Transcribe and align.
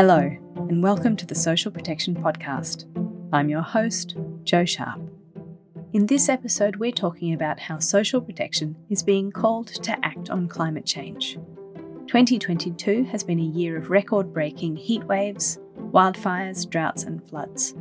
Hello, 0.00 0.34
and 0.56 0.82
welcome 0.82 1.14
to 1.14 1.26
the 1.26 1.34
Social 1.34 1.70
Protection 1.70 2.14
Podcast. 2.14 2.86
I'm 3.34 3.50
your 3.50 3.60
host, 3.60 4.16
Jo 4.44 4.64
Sharp. 4.64 4.98
In 5.92 6.06
this 6.06 6.30
episode, 6.30 6.76
we're 6.76 6.90
talking 6.90 7.34
about 7.34 7.60
how 7.60 7.78
social 7.80 8.22
protection 8.22 8.74
is 8.88 9.02
being 9.02 9.30
called 9.30 9.66
to 9.66 10.02
act 10.02 10.30
on 10.30 10.48
climate 10.48 10.86
change. 10.86 11.34
2022 12.06 13.04
has 13.12 13.22
been 13.22 13.40
a 13.40 13.42
year 13.42 13.76
of 13.76 13.90
record 13.90 14.32
breaking 14.32 14.74
heat 14.76 15.04
waves, 15.04 15.58
wildfires, 15.92 16.66
droughts, 16.66 17.02
and 17.02 17.22
floods. 17.28 17.74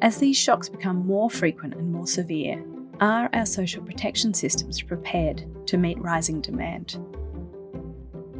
As 0.00 0.18
these 0.18 0.36
shocks 0.36 0.68
become 0.68 1.04
more 1.04 1.28
frequent 1.28 1.74
and 1.74 1.92
more 1.92 2.06
severe, 2.06 2.64
are 3.00 3.28
our 3.32 3.44
social 3.44 3.82
protection 3.82 4.34
systems 4.34 4.80
prepared 4.82 5.44
to 5.66 5.78
meet 5.78 5.98
rising 5.98 6.40
demand? 6.40 6.96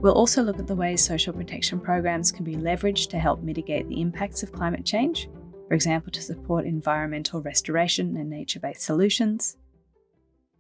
We'll 0.01 0.13
also 0.13 0.45
look 0.45 0.61
at 0.61 0.69
the 0.69 0.77
ways 0.77 1.05
social 1.05 1.33
protection 1.33 1.81
programs 1.81 2.31
can 2.31 2.45
be 2.45 2.55
leveraged 2.55 3.11
to 3.11 3.19
help 3.19 3.43
mitigate 3.43 3.89
the 3.89 4.01
impacts 4.01 4.45
of 4.45 4.53
climate 4.53 4.85
change, 4.85 5.29
for 5.67 5.75
example, 5.75 6.13
to 6.13 6.23
support 6.23 6.67
environmental 6.67 7.43
restoration 7.43 8.17
and 8.17 8.31
nature 8.31 8.61
based 8.61 8.83
solutions. 8.83 9.57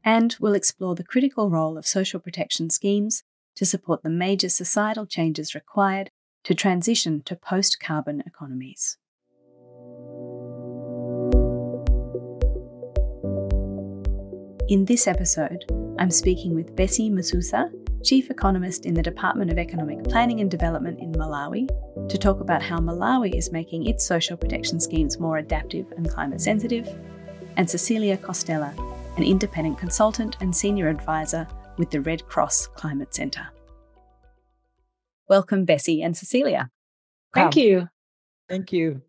And 0.04 0.36
we'll 0.40 0.54
explore 0.54 0.96
the 0.96 1.04
critical 1.04 1.50
role 1.50 1.78
of 1.78 1.86
social 1.86 2.18
protection 2.18 2.68
schemes 2.68 3.22
to 3.54 3.64
support 3.64 4.02
the 4.02 4.10
major 4.10 4.48
societal 4.48 5.06
changes 5.06 5.54
required 5.54 6.10
to 6.42 6.54
transition 6.54 7.22
to 7.26 7.36
post 7.36 7.78
carbon 7.80 8.24
economies. 8.26 8.98
In 14.68 14.84
this 14.84 15.06
episode, 15.06 15.64
I'm 15.98 16.10
speaking 16.10 16.54
with 16.54 16.74
Bessie 16.74 17.10
Msusa, 17.10 17.70
Chief 18.04 18.30
Economist 18.30 18.86
in 18.86 18.94
the 18.94 19.02
Department 19.02 19.50
of 19.50 19.58
Economic 19.58 20.04
Planning 20.04 20.40
and 20.40 20.50
Development 20.50 20.98
in 21.00 21.12
Malawi, 21.12 21.68
to 22.08 22.16
talk 22.18 22.40
about 22.40 22.62
how 22.62 22.78
Malawi 22.78 23.36
is 23.36 23.50
making 23.50 23.86
its 23.86 24.06
social 24.06 24.36
protection 24.36 24.80
schemes 24.80 25.18
more 25.18 25.38
adaptive 25.38 25.90
and 25.96 26.08
climate 26.08 26.40
sensitive, 26.40 26.88
and 27.56 27.68
Cecilia 27.68 28.16
Costella, 28.16 28.72
an 29.16 29.24
independent 29.24 29.78
consultant 29.78 30.36
and 30.40 30.54
senior 30.54 30.88
advisor 30.88 31.46
with 31.76 31.90
the 31.90 32.00
Red 32.00 32.24
Cross 32.26 32.68
Climate 32.68 33.14
Centre. 33.14 33.48
Welcome, 35.28 35.64
Bessie 35.64 36.02
and 36.02 36.16
Cecilia. 36.16 36.70
Thank 37.34 37.56
you. 37.56 37.88
Thank 38.48 38.72
you. 38.72 39.02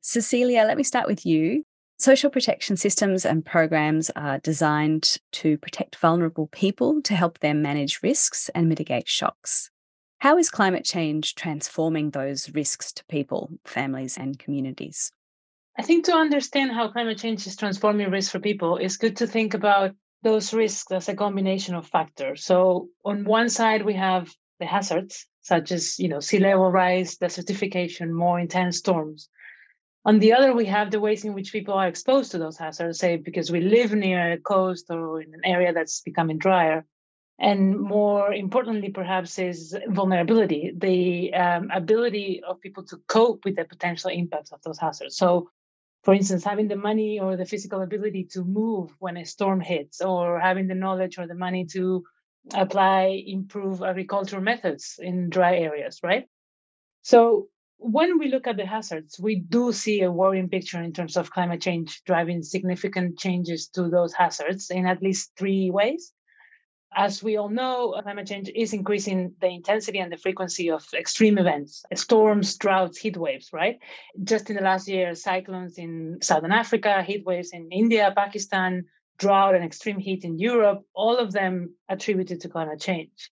Cecilia, 0.00 0.64
let 0.64 0.76
me 0.76 0.84
start 0.84 1.06
with 1.06 1.24
you. 1.24 1.64
Social 2.02 2.30
protection 2.30 2.76
systems 2.76 3.24
and 3.24 3.46
programs 3.46 4.10
are 4.16 4.40
designed 4.40 5.18
to 5.30 5.56
protect 5.58 5.94
vulnerable 5.94 6.48
people 6.48 7.00
to 7.02 7.14
help 7.14 7.38
them 7.38 7.62
manage 7.62 8.02
risks 8.02 8.50
and 8.56 8.68
mitigate 8.68 9.08
shocks. 9.08 9.70
How 10.18 10.36
is 10.36 10.50
climate 10.50 10.84
change 10.84 11.36
transforming 11.36 12.10
those 12.10 12.50
risks 12.50 12.92
to 12.94 13.04
people, 13.04 13.50
families, 13.64 14.18
and 14.18 14.36
communities? 14.36 15.12
I 15.78 15.82
think 15.82 16.06
to 16.06 16.16
understand 16.16 16.72
how 16.72 16.90
climate 16.90 17.18
change 17.18 17.46
is 17.46 17.54
transforming 17.54 18.10
risks 18.10 18.32
for 18.32 18.40
people, 18.40 18.78
it's 18.78 18.96
good 18.96 19.18
to 19.18 19.28
think 19.28 19.54
about 19.54 19.92
those 20.24 20.52
risks 20.52 20.90
as 20.90 21.08
a 21.08 21.14
combination 21.14 21.76
of 21.76 21.86
factors. 21.86 22.44
So, 22.44 22.88
on 23.04 23.24
one 23.24 23.48
side, 23.48 23.84
we 23.84 23.94
have 23.94 24.28
the 24.58 24.66
hazards, 24.66 25.28
such 25.42 25.70
as 25.70 26.00
you 26.00 26.08
know 26.08 26.18
sea 26.18 26.40
level 26.40 26.68
rise, 26.68 27.16
desertification, 27.16 28.10
more 28.10 28.40
intense 28.40 28.78
storms. 28.78 29.28
On 30.04 30.18
the 30.18 30.32
other, 30.32 30.52
we 30.52 30.66
have 30.66 30.90
the 30.90 31.00
ways 31.00 31.24
in 31.24 31.32
which 31.32 31.52
people 31.52 31.74
are 31.74 31.86
exposed 31.86 32.32
to 32.32 32.38
those 32.38 32.58
hazards, 32.58 32.98
say 32.98 33.16
because 33.16 33.52
we 33.52 33.60
live 33.60 33.92
near 33.92 34.32
a 34.32 34.38
coast 34.38 34.86
or 34.90 35.20
in 35.20 35.32
an 35.32 35.42
area 35.44 35.72
that's 35.72 36.00
becoming 36.00 36.38
drier. 36.38 36.84
And 37.38 37.78
more 37.78 38.32
importantly, 38.32 38.90
perhaps, 38.90 39.38
is 39.38 39.76
vulnerability, 39.88 40.72
the 40.76 41.34
um, 41.34 41.70
ability 41.72 42.42
of 42.46 42.60
people 42.60 42.84
to 42.86 42.98
cope 43.08 43.44
with 43.44 43.56
the 43.56 43.64
potential 43.64 44.10
impacts 44.10 44.52
of 44.52 44.60
those 44.62 44.78
hazards. 44.78 45.16
So, 45.16 45.50
for 46.02 46.14
instance, 46.14 46.44
having 46.44 46.68
the 46.68 46.76
money 46.76 47.20
or 47.20 47.36
the 47.36 47.46
physical 47.46 47.80
ability 47.80 48.24
to 48.32 48.44
move 48.44 48.92
when 48.98 49.16
a 49.16 49.24
storm 49.24 49.60
hits, 49.60 50.00
or 50.00 50.40
having 50.40 50.66
the 50.66 50.74
knowledge 50.74 51.18
or 51.18 51.26
the 51.26 51.34
money 51.34 51.66
to 51.66 52.04
apply 52.54 53.22
improve 53.26 53.82
agricultural 53.82 54.42
methods 54.42 54.98
in 54.98 55.30
dry 55.30 55.56
areas, 55.56 56.00
right? 56.02 56.26
So 57.02 57.48
when 57.82 58.18
we 58.18 58.28
look 58.28 58.46
at 58.46 58.56
the 58.56 58.66
hazards, 58.66 59.18
we 59.20 59.40
do 59.40 59.72
see 59.72 60.02
a 60.02 60.10
worrying 60.10 60.48
picture 60.48 60.80
in 60.80 60.92
terms 60.92 61.16
of 61.16 61.30
climate 61.30 61.60
change 61.60 62.02
driving 62.04 62.42
significant 62.42 63.18
changes 63.18 63.68
to 63.68 63.88
those 63.88 64.14
hazards 64.14 64.70
in 64.70 64.86
at 64.86 65.02
least 65.02 65.32
three 65.36 65.70
ways. 65.70 66.12
As 66.94 67.22
we 67.22 67.38
all 67.38 67.48
know, 67.48 67.98
climate 68.02 68.26
change 68.26 68.50
is 68.54 68.72
increasing 68.72 69.34
the 69.40 69.48
intensity 69.48 69.98
and 69.98 70.12
the 70.12 70.18
frequency 70.18 70.70
of 70.70 70.86
extreme 70.94 71.38
events, 71.38 71.84
storms, 71.94 72.56
droughts, 72.56 72.98
heat 72.98 73.16
waves, 73.16 73.48
right? 73.52 73.78
Just 74.22 74.50
in 74.50 74.56
the 74.56 74.62
last 74.62 74.88
year, 74.88 75.14
cyclones 75.14 75.78
in 75.78 76.18
Southern 76.20 76.52
Africa, 76.52 77.02
heat 77.02 77.24
waves 77.24 77.50
in 77.52 77.70
India, 77.72 78.12
Pakistan, 78.14 78.84
drought 79.18 79.54
and 79.54 79.64
extreme 79.64 79.98
heat 79.98 80.24
in 80.24 80.38
Europe, 80.38 80.82
all 80.94 81.16
of 81.16 81.32
them 81.32 81.74
attributed 81.88 82.40
to 82.42 82.48
climate 82.48 82.80
change. 82.80 83.31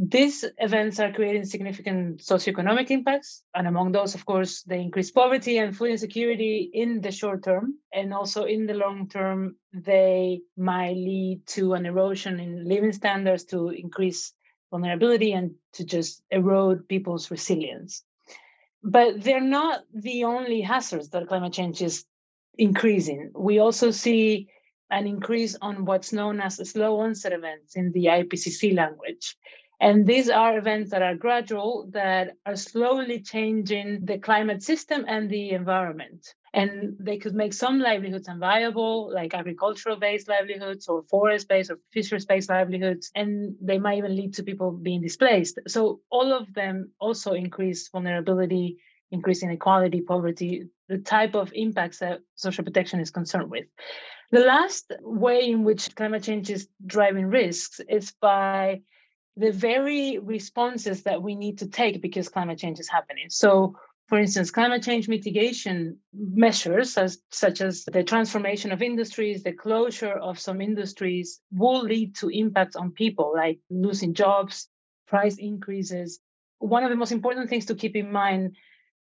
These 0.00 0.44
events 0.58 1.00
are 1.00 1.12
creating 1.12 1.44
significant 1.46 2.20
socioeconomic 2.20 2.92
impacts. 2.92 3.42
And 3.52 3.66
among 3.66 3.90
those, 3.90 4.14
of 4.14 4.24
course, 4.24 4.62
they 4.62 4.80
increase 4.80 5.10
poverty 5.10 5.58
and 5.58 5.76
food 5.76 5.90
insecurity 5.90 6.70
in 6.72 7.00
the 7.00 7.10
short 7.10 7.42
term. 7.42 7.74
And 7.92 8.14
also 8.14 8.44
in 8.44 8.66
the 8.66 8.74
long 8.74 9.08
term, 9.08 9.56
they 9.72 10.42
might 10.56 10.94
lead 10.94 11.44
to 11.48 11.74
an 11.74 11.84
erosion 11.84 12.38
in 12.38 12.68
living 12.68 12.92
standards 12.92 13.44
to 13.46 13.70
increase 13.70 14.32
vulnerability 14.70 15.32
and 15.32 15.56
to 15.72 15.84
just 15.84 16.22
erode 16.30 16.86
people's 16.86 17.28
resilience. 17.28 18.04
But 18.84 19.20
they're 19.20 19.40
not 19.40 19.80
the 19.92 20.24
only 20.24 20.60
hazards 20.60 21.08
that 21.08 21.26
climate 21.26 21.54
change 21.54 21.82
is 21.82 22.04
increasing. 22.56 23.32
We 23.34 23.58
also 23.58 23.90
see 23.90 24.48
an 24.90 25.08
increase 25.08 25.56
on 25.60 25.84
what's 25.84 26.12
known 26.12 26.40
as 26.40 26.56
slow 26.70 27.00
onset 27.00 27.32
events 27.32 27.74
in 27.74 27.90
the 27.90 28.06
IPCC 28.06 28.76
language. 28.76 29.36
And 29.80 30.06
these 30.06 30.28
are 30.28 30.58
events 30.58 30.90
that 30.90 31.02
are 31.02 31.14
gradual, 31.14 31.88
that 31.92 32.36
are 32.44 32.56
slowly 32.56 33.20
changing 33.20 34.04
the 34.04 34.18
climate 34.18 34.62
system 34.62 35.04
and 35.06 35.30
the 35.30 35.50
environment. 35.50 36.34
And 36.52 36.96
they 36.98 37.18
could 37.18 37.34
make 37.34 37.52
some 37.52 37.78
livelihoods 37.78 38.26
unviable, 38.26 39.14
like 39.14 39.34
agricultural 39.34 39.96
based 39.96 40.28
livelihoods 40.28 40.88
or 40.88 41.04
forest 41.04 41.48
based 41.48 41.70
or 41.70 41.78
fisheries 41.92 42.24
based 42.24 42.50
livelihoods. 42.50 43.12
And 43.14 43.54
they 43.60 43.78
might 43.78 43.98
even 43.98 44.16
lead 44.16 44.34
to 44.34 44.42
people 44.42 44.72
being 44.72 45.02
displaced. 45.02 45.60
So, 45.68 46.00
all 46.10 46.32
of 46.32 46.52
them 46.54 46.90
also 46.98 47.34
increase 47.34 47.88
vulnerability, 47.88 48.78
increase 49.12 49.42
inequality, 49.42 50.00
poverty, 50.00 50.68
the 50.88 50.98
type 50.98 51.34
of 51.34 51.52
impacts 51.54 51.98
that 51.98 52.20
social 52.34 52.64
protection 52.64 52.98
is 52.98 53.10
concerned 53.10 53.50
with. 53.50 53.66
The 54.32 54.40
last 54.40 54.92
way 55.00 55.48
in 55.48 55.64
which 55.64 55.94
climate 55.94 56.24
change 56.24 56.50
is 56.50 56.68
driving 56.84 57.26
risks 57.26 57.80
is 57.88 58.12
by 58.20 58.80
the 59.38 59.52
very 59.52 60.18
responses 60.18 61.04
that 61.04 61.22
we 61.22 61.36
need 61.36 61.58
to 61.58 61.68
take 61.68 62.02
because 62.02 62.28
climate 62.28 62.58
change 62.58 62.80
is 62.80 62.88
happening. 62.88 63.26
So, 63.30 63.76
for 64.08 64.18
instance, 64.18 64.50
climate 64.50 64.82
change 64.82 65.08
mitigation 65.08 65.98
measures, 66.12 66.96
as, 66.98 67.18
such 67.30 67.60
as 67.60 67.84
the 67.84 68.02
transformation 68.02 68.72
of 68.72 68.82
industries, 68.82 69.44
the 69.44 69.52
closure 69.52 70.12
of 70.12 70.40
some 70.40 70.60
industries, 70.60 71.40
will 71.52 71.82
lead 71.82 72.16
to 72.16 72.28
impacts 72.30 72.74
on 72.74 72.90
people 72.90 73.32
like 73.36 73.60
losing 73.70 74.12
jobs, 74.12 74.68
price 75.06 75.36
increases. 75.36 76.18
One 76.58 76.82
of 76.82 76.90
the 76.90 76.96
most 76.96 77.12
important 77.12 77.48
things 77.48 77.66
to 77.66 77.76
keep 77.76 77.94
in 77.94 78.10
mind, 78.10 78.56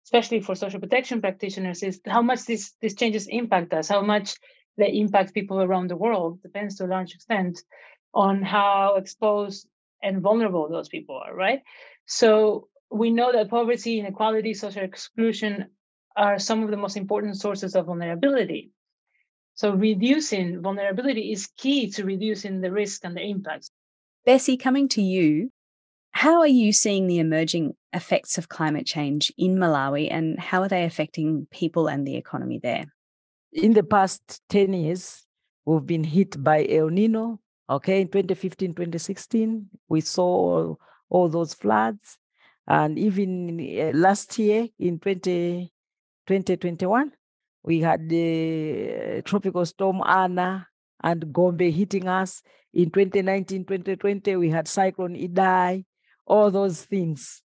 especially 0.05 0.41
for 0.41 0.53
social 0.53 0.79
protection 0.79 1.19
practitioners, 1.19 1.81
is 1.81 1.99
how 2.05 2.21
much 2.21 2.45
these, 2.45 2.75
these 2.79 2.95
changes 2.95 3.25
impact 3.27 3.73
us, 3.73 3.87
how 3.87 4.01
much 4.01 4.35
they 4.77 4.99
impact 4.99 5.33
people 5.33 5.59
around 5.61 5.89
the 5.89 5.95
world, 5.95 6.43
depends 6.43 6.75
to 6.75 6.85
a 6.85 6.93
large 6.93 7.15
extent 7.15 7.59
on 8.13 8.43
how 8.43 8.97
exposed 8.97 9.67
and 10.01 10.21
vulnerable 10.21 10.69
those 10.69 10.89
people 10.89 11.21
are, 11.25 11.35
right? 11.35 11.61
So 12.05 12.67
we 12.89 13.11
know 13.11 13.31
that 13.31 13.49
poverty, 13.49 13.99
inequality, 13.99 14.53
social 14.53 14.83
exclusion 14.83 15.69
are 16.15 16.39
some 16.39 16.63
of 16.63 16.71
the 16.71 16.77
most 16.77 16.97
important 16.97 17.37
sources 17.37 17.75
of 17.75 17.85
vulnerability. 17.85 18.71
So 19.55 19.73
reducing 19.73 20.61
vulnerability 20.61 21.31
is 21.31 21.49
key 21.57 21.89
to 21.91 22.05
reducing 22.05 22.61
the 22.61 22.71
risk 22.71 23.03
and 23.03 23.15
the 23.15 23.21
impacts. 23.21 23.71
Bessie, 24.25 24.57
coming 24.57 24.87
to 24.89 25.01
you, 25.01 25.49
how 26.11 26.39
are 26.39 26.47
you 26.47 26.71
seeing 26.73 27.07
the 27.07 27.19
emerging 27.19 27.73
effects 27.93 28.37
of 28.37 28.49
climate 28.49 28.85
change 28.85 29.31
in 29.37 29.57
Malawi 29.57 30.07
and 30.11 30.39
how 30.39 30.61
are 30.61 30.67
they 30.67 30.83
affecting 30.83 31.47
people 31.51 31.87
and 31.87 32.07
the 32.07 32.15
economy 32.15 32.59
there? 32.61 32.85
In 33.53 33.73
the 33.73 33.83
past 33.83 34.41
10 34.49 34.73
years, 34.73 35.25
we've 35.65 35.85
been 35.85 36.03
hit 36.03 36.43
by 36.43 36.65
El 36.67 36.89
Nino, 36.89 37.39
Okay, 37.69 38.01
in 38.01 38.07
2015, 38.07 38.73
2016, 38.73 39.67
we 39.89 40.01
saw 40.01 40.75
all 41.09 41.29
those 41.29 41.53
floods. 41.53 42.17
And 42.67 42.97
even 42.97 43.59
uh, 43.59 43.97
last 43.97 44.37
year 44.39 44.67
in 44.79 44.99
20, 44.99 45.71
2021, 46.25 47.11
we 47.63 47.81
had 47.81 48.07
the 48.07 49.21
tropical 49.25 49.65
storm 49.65 50.01
Ana 50.01 50.67
and 51.03 51.31
Gombe 51.33 51.71
hitting 51.71 52.07
us. 52.07 52.41
In 52.73 52.89
2019, 52.89 53.65
2020, 53.65 54.35
we 54.37 54.49
had 54.49 54.67
cyclone 54.67 55.15
Idai, 55.15 55.83
all 56.25 56.51
those 56.51 56.83
things. 56.85 57.41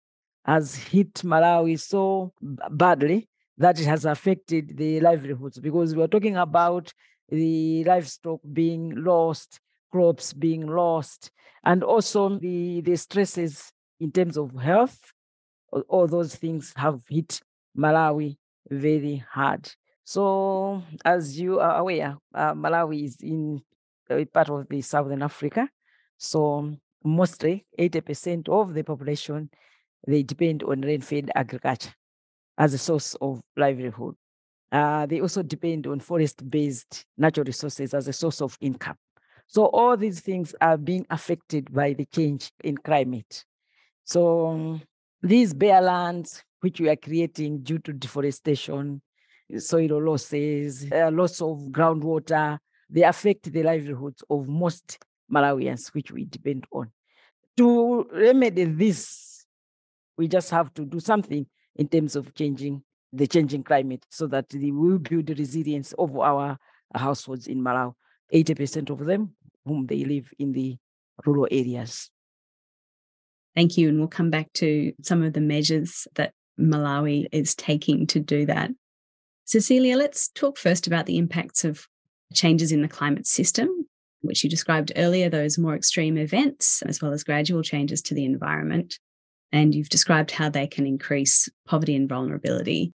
has 0.45 0.75
hit 0.75 1.13
Malawi 1.23 1.79
so 1.79 2.33
badly 2.71 3.29
that 3.57 3.79
it 3.79 3.85
has 3.85 4.05
affected 4.05 4.75
the 4.77 4.99
livelihoods 4.99 5.59
because 5.59 5.95
we're 5.95 6.07
talking 6.07 6.37
about 6.37 6.91
the 7.29 7.83
livestock 7.85 8.39
being 8.51 8.93
lost, 9.03 9.59
crops 9.91 10.33
being 10.33 10.67
lost, 10.67 11.31
and 11.63 11.83
also 11.83 12.37
the, 12.39 12.81
the 12.81 12.95
stresses 12.95 13.71
in 13.99 14.11
terms 14.11 14.37
of 14.37 14.53
health. 14.55 14.99
All 15.87 16.07
those 16.07 16.35
things 16.35 16.73
have 16.75 17.01
hit 17.09 17.41
Malawi 17.77 18.37
very 18.69 19.23
hard. 19.31 19.71
So, 20.03 20.83
as 21.05 21.39
you 21.39 21.59
are 21.59 21.77
aware, 21.77 22.17
uh, 22.33 22.53
Malawi 22.53 23.05
is 23.05 23.17
in 23.21 23.61
a 24.09 24.25
part 24.25 24.49
of 24.49 24.67
the 24.69 24.81
Southern 24.81 25.21
Africa. 25.21 25.69
So, 26.17 26.75
mostly 27.03 27.65
80% 27.79 28.49
of 28.49 28.73
the 28.73 28.83
population 28.83 29.49
they 30.07 30.23
depend 30.23 30.63
on 30.63 30.81
rain-fed 30.81 31.31
agriculture 31.35 31.93
as 32.57 32.73
a 32.73 32.77
source 32.77 33.15
of 33.21 33.41
livelihood. 33.55 34.15
Uh, 34.71 35.05
they 35.05 35.21
also 35.21 35.43
depend 35.43 35.85
on 35.85 35.99
forest-based 35.99 37.05
natural 37.17 37.43
resources 37.43 37.93
as 37.93 38.07
a 38.07 38.13
source 38.13 38.41
of 38.41 38.57
income. 38.61 38.95
So 39.51 39.65
all 39.65 39.97
these 39.97 40.21
things 40.21 40.55
are 40.61 40.77
being 40.77 41.05
affected 41.09 41.73
by 41.73 41.91
the 41.91 42.05
change 42.05 42.53
in 42.63 42.77
climate. 42.77 43.43
So 44.05 44.79
these 45.21 45.53
bare 45.53 45.81
lands, 45.81 46.41
which 46.61 46.79
we 46.79 46.87
are 46.87 46.95
creating 46.95 47.63
due 47.63 47.79
to 47.79 47.91
deforestation, 47.91 49.01
soil 49.57 50.01
losses, 50.01 50.89
uh, 50.89 51.11
loss 51.11 51.41
of 51.41 51.57
groundwater, 51.63 52.59
they 52.89 53.03
affect 53.03 53.51
the 53.51 53.61
livelihoods 53.61 54.23
of 54.29 54.47
most 54.47 54.99
Malawians, 55.29 55.93
which 55.93 56.13
we 56.13 56.23
depend 56.23 56.65
on. 56.71 56.89
To 57.57 58.07
remedy 58.09 58.63
this, 58.63 59.45
we 60.17 60.29
just 60.29 60.49
have 60.51 60.73
to 60.75 60.85
do 60.85 61.01
something 61.01 61.45
in 61.75 61.89
terms 61.89 62.15
of 62.15 62.33
changing 62.35 62.83
the 63.11 63.27
changing 63.27 63.63
climate 63.63 64.05
so 64.09 64.27
that 64.27 64.45
we 64.53 64.71
will 64.71 64.97
build 64.97 65.29
resilience 65.37 65.91
of 65.99 66.17
our 66.17 66.57
households 66.95 67.47
in 67.47 67.61
Malawi. 67.61 67.93
80% 68.33 68.89
of 68.89 69.05
them 69.05 69.33
whom 69.65 69.87
they 69.87 70.03
live 70.03 70.29
in 70.39 70.51
the 70.51 70.77
rural 71.25 71.47
areas. 71.51 72.09
Thank 73.55 73.77
you. 73.77 73.89
And 73.89 73.99
we'll 73.99 74.07
come 74.07 74.29
back 74.29 74.51
to 74.53 74.93
some 75.01 75.23
of 75.23 75.33
the 75.33 75.41
measures 75.41 76.07
that 76.15 76.33
Malawi 76.59 77.27
is 77.31 77.55
taking 77.55 78.07
to 78.07 78.19
do 78.19 78.45
that. 78.45 78.71
Cecilia, 79.45 79.97
let's 79.97 80.29
talk 80.29 80.57
first 80.57 80.87
about 80.87 81.05
the 81.05 81.17
impacts 81.17 81.65
of 81.65 81.87
changes 82.33 82.71
in 82.71 82.81
the 82.81 82.87
climate 82.87 83.27
system, 83.27 83.69
which 84.21 84.43
you 84.43 84.49
described 84.49 84.93
earlier, 84.95 85.29
those 85.29 85.57
more 85.57 85.75
extreme 85.75 86.17
events, 86.17 86.81
as 86.83 87.01
well 87.01 87.11
as 87.11 87.23
gradual 87.23 87.61
changes 87.61 88.01
to 88.03 88.13
the 88.13 88.23
environment. 88.23 88.99
And 89.51 89.75
you've 89.75 89.89
described 89.89 90.31
how 90.31 90.49
they 90.49 90.67
can 90.67 90.87
increase 90.87 91.49
poverty 91.67 91.95
and 91.95 92.07
vulnerability. 92.07 92.93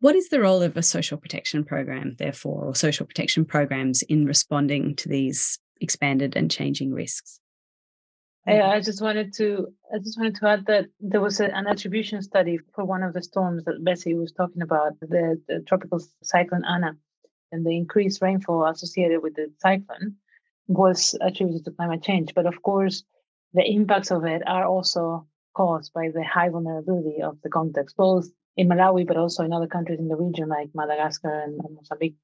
What 0.00 0.16
is 0.16 0.28
the 0.28 0.40
role 0.40 0.60
of 0.60 0.76
a 0.76 0.82
social 0.82 1.16
protection 1.16 1.64
program, 1.64 2.16
therefore, 2.18 2.64
or 2.64 2.74
social 2.74 3.06
protection 3.06 3.46
programs 3.46 4.02
in 4.02 4.26
responding 4.26 4.96
to 4.96 5.08
these 5.08 5.58
expanded 5.84 6.36
and 6.36 6.50
changing 6.50 6.92
risks? 6.92 7.40
Yeah, 8.46 8.68
I 8.68 8.80
just 8.80 9.00
wanted 9.00 9.32
to 9.34 9.68
I 9.94 9.98
just 9.98 10.18
wanted 10.18 10.36
to 10.36 10.48
add 10.48 10.66
that 10.66 10.86
there 11.00 11.20
was 11.20 11.40
a, 11.40 11.46
an 11.46 11.66
attribution 11.66 12.20
study 12.20 12.58
for 12.74 12.84
one 12.84 13.02
of 13.02 13.14
the 13.14 13.22
storms 13.22 13.64
that 13.64 13.82
Bessie 13.82 14.14
was 14.14 14.32
talking 14.32 14.62
about, 14.62 15.00
the, 15.00 15.40
the 15.48 15.60
tropical 15.68 16.00
cyclone 16.22 16.64
Ana, 16.64 16.92
and 17.52 17.64
the 17.64 17.74
increased 17.74 18.20
rainfall 18.20 18.66
associated 18.66 19.22
with 19.22 19.34
the 19.36 19.46
cyclone 19.58 20.16
was 20.66 21.16
attributed 21.20 21.64
to 21.64 21.70
climate 21.70 22.02
change. 22.02 22.34
But 22.34 22.46
of 22.46 22.60
course, 22.62 23.04
the 23.54 23.64
impacts 23.64 24.10
of 24.10 24.24
it 24.24 24.42
are 24.46 24.66
also 24.66 25.26
caused 25.54 25.94
by 25.94 26.10
the 26.12 26.24
high 26.24 26.50
vulnerability 26.50 27.22
of 27.22 27.38
the 27.42 27.48
context, 27.48 27.96
both 27.96 28.26
in 28.56 28.68
Malawi, 28.68 29.06
but 29.06 29.16
also 29.16 29.42
in 29.44 29.52
other 29.52 29.68
countries 29.68 30.00
in 30.00 30.08
the 30.08 30.16
region 30.16 30.48
like 30.48 30.68
Madagascar 30.74 31.40
and, 31.44 31.60
and 31.64 31.76
Mozambique. 31.76 32.16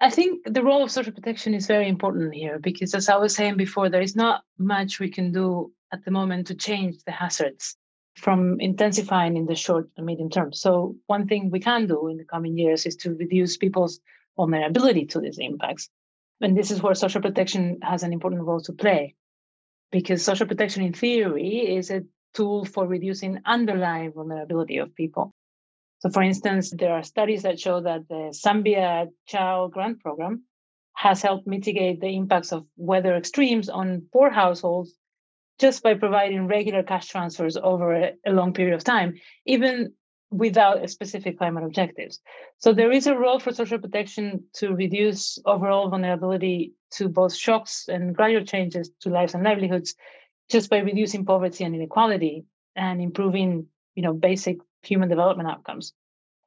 I 0.00 0.10
think 0.10 0.42
the 0.44 0.62
role 0.62 0.82
of 0.82 0.90
social 0.90 1.12
protection 1.12 1.54
is 1.54 1.66
very 1.66 1.88
important 1.88 2.34
here 2.34 2.58
because, 2.58 2.94
as 2.94 3.08
I 3.08 3.16
was 3.16 3.34
saying 3.34 3.56
before, 3.56 3.88
there 3.88 4.02
is 4.02 4.16
not 4.16 4.42
much 4.58 4.98
we 4.98 5.10
can 5.10 5.32
do 5.32 5.72
at 5.92 6.04
the 6.04 6.10
moment 6.10 6.48
to 6.48 6.54
change 6.54 7.02
the 7.04 7.12
hazards 7.12 7.76
from 8.16 8.60
intensifying 8.60 9.36
in 9.36 9.46
the 9.46 9.54
short 9.54 9.88
and 9.96 10.04
medium 10.04 10.30
term. 10.30 10.52
So, 10.52 10.96
one 11.06 11.28
thing 11.28 11.50
we 11.50 11.60
can 11.60 11.86
do 11.86 12.08
in 12.08 12.16
the 12.16 12.24
coming 12.24 12.58
years 12.58 12.86
is 12.86 12.96
to 12.96 13.14
reduce 13.14 13.56
people's 13.56 14.00
vulnerability 14.36 15.06
to 15.06 15.20
these 15.20 15.38
impacts. 15.38 15.88
And 16.40 16.56
this 16.56 16.70
is 16.70 16.82
where 16.82 16.94
social 16.94 17.22
protection 17.22 17.78
has 17.82 18.02
an 18.02 18.12
important 18.12 18.42
role 18.42 18.60
to 18.62 18.72
play 18.72 19.14
because 19.90 20.24
social 20.24 20.46
protection, 20.46 20.82
in 20.82 20.92
theory, 20.92 21.76
is 21.76 21.90
a 21.90 22.04
tool 22.34 22.64
for 22.64 22.86
reducing 22.86 23.40
underlying 23.44 24.12
vulnerability 24.12 24.78
of 24.78 24.94
people. 24.94 25.34
So, 26.00 26.10
for 26.10 26.22
instance, 26.22 26.70
there 26.70 26.92
are 26.92 27.02
studies 27.02 27.42
that 27.42 27.58
show 27.58 27.80
that 27.80 28.08
the 28.08 28.32
Zambia 28.32 29.08
Child 29.26 29.72
Grant 29.72 30.00
Program 30.00 30.44
has 30.94 31.22
helped 31.22 31.46
mitigate 31.46 32.00
the 32.00 32.16
impacts 32.16 32.52
of 32.52 32.66
weather 32.76 33.16
extremes 33.16 33.68
on 33.68 34.06
poor 34.12 34.30
households 34.30 34.94
just 35.58 35.82
by 35.82 35.94
providing 35.94 36.46
regular 36.46 36.82
cash 36.82 37.08
transfers 37.08 37.56
over 37.56 38.12
a, 38.24 38.32
long 38.32 38.52
period 38.52 38.74
of 38.74 38.84
time, 38.84 39.14
even 39.44 39.92
without 40.30 40.88
specific 40.88 41.38
climate 41.38 41.64
objectives. 41.64 42.20
So 42.58 42.72
there 42.72 42.92
is 42.92 43.06
a 43.06 43.16
role 43.16 43.40
for 43.40 43.52
social 43.52 43.78
protection 43.78 44.44
to 44.54 44.74
reduce 44.74 45.38
overall 45.44 45.88
vulnerability 45.88 46.74
to 46.92 47.08
both 47.08 47.34
shocks 47.34 47.86
and 47.88 48.14
gradual 48.14 48.44
changes 48.44 48.90
to 49.00 49.10
lives 49.10 49.34
and 49.34 49.42
livelihoods 49.42 49.94
just 50.50 50.70
by 50.70 50.78
reducing 50.78 51.24
poverty 51.24 51.64
and 51.64 51.74
inequality 51.74 52.44
and 52.76 53.00
improving, 53.00 53.66
you 53.94 54.02
know, 54.02 54.12
basic 54.12 54.58
human 54.82 55.08
development 55.08 55.48
outcomes. 55.48 55.92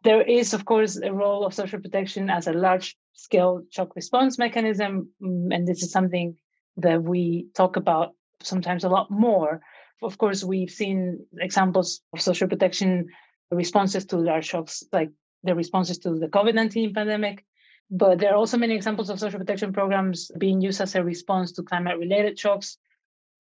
There 0.04 0.22
is, 0.22 0.54
of 0.54 0.66
course, 0.66 0.98
a 0.98 1.14
role 1.14 1.46
of 1.46 1.54
social 1.54 1.80
protection 1.80 2.30
as 2.30 2.48
a 2.48 2.54
large 2.54 2.98
scale 3.14 3.64
shock 3.70 3.96
response 3.96 4.38
mechanism. 4.38 5.10
Mm, 5.22 5.54
and 5.54 5.68
this 5.68 5.84
is 5.84 5.92
something 5.92 6.38
that 6.78 7.04
we 7.04 7.48
talk 7.54 7.76
about 7.76 8.16
sometimes 8.42 8.84
a 8.84 8.90
lot 8.90 9.12
more. 9.12 9.62
Of 10.02 10.18
course, 10.18 10.44
we've 10.44 10.72
seen 10.72 11.26
examples 11.40 12.02
of 12.14 12.22
social 12.22 12.48
protection 12.48 13.10
responses 13.52 14.06
to 14.06 14.18
large 14.18 14.48
shocks, 14.48 14.84
like 14.92 15.12
the 15.44 15.54
responses 15.54 16.00
to 16.00 16.18
the 16.18 16.28
COVID 16.28 16.56
19 16.56 16.94
pandemic. 16.94 17.46
But 17.92 18.20
there 18.20 18.32
are 18.32 18.38
also 18.38 18.58
many 18.58 18.74
examples 18.74 19.10
of 19.10 19.20
social 19.20 19.40
protection 19.40 19.74
programs 19.74 20.32
being 20.38 20.62
used 20.62 20.80
as 20.82 20.96
a 20.96 21.04
response 21.04 21.52
to 21.54 21.64
climate 21.64 22.00
related 22.00 22.40
shocks 22.40 22.78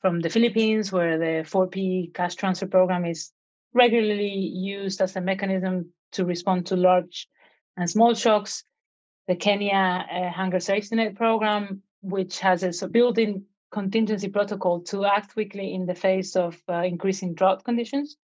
from 0.01 0.19
the 0.19 0.29
Philippines, 0.29 0.91
where 0.91 1.17
the 1.17 1.49
4P 1.49 2.13
cash 2.13 2.35
transfer 2.35 2.67
program 2.67 3.05
is 3.05 3.31
regularly 3.73 4.33
used 4.33 5.01
as 5.01 5.15
a 5.15 5.21
mechanism 5.21 5.93
to 6.13 6.25
respond 6.25 6.67
to 6.67 6.75
large 6.75 7.27
and 7.77 7.89
small 7.89 8.13
shocks. 8.13 8.63
The 9.27 9.35
Kenya 9.35 10.05
uh, 10.11 10.29
Hunger 10.31 10.59
Safety 10.59 10.95
Net 10.95 11.15
program, 11.15 11.83
which 12.01 12.39
has 12.39 12.63
a 12.81 12.87
built-in 12.87 13.45
contingency 13.71 14.27
protocol 14.27 14.81
to 14.81 15.05
act 15.05 15.33
quickly 15.33 15.73
in 15.73 15.85
the 15.85 15.95
face 15.95 16.35
of 16.35 16.61
uh, 16.67 16.81
increasing 16.83 17.33
drought 17.33 17.63
conditions. 17.63 18.17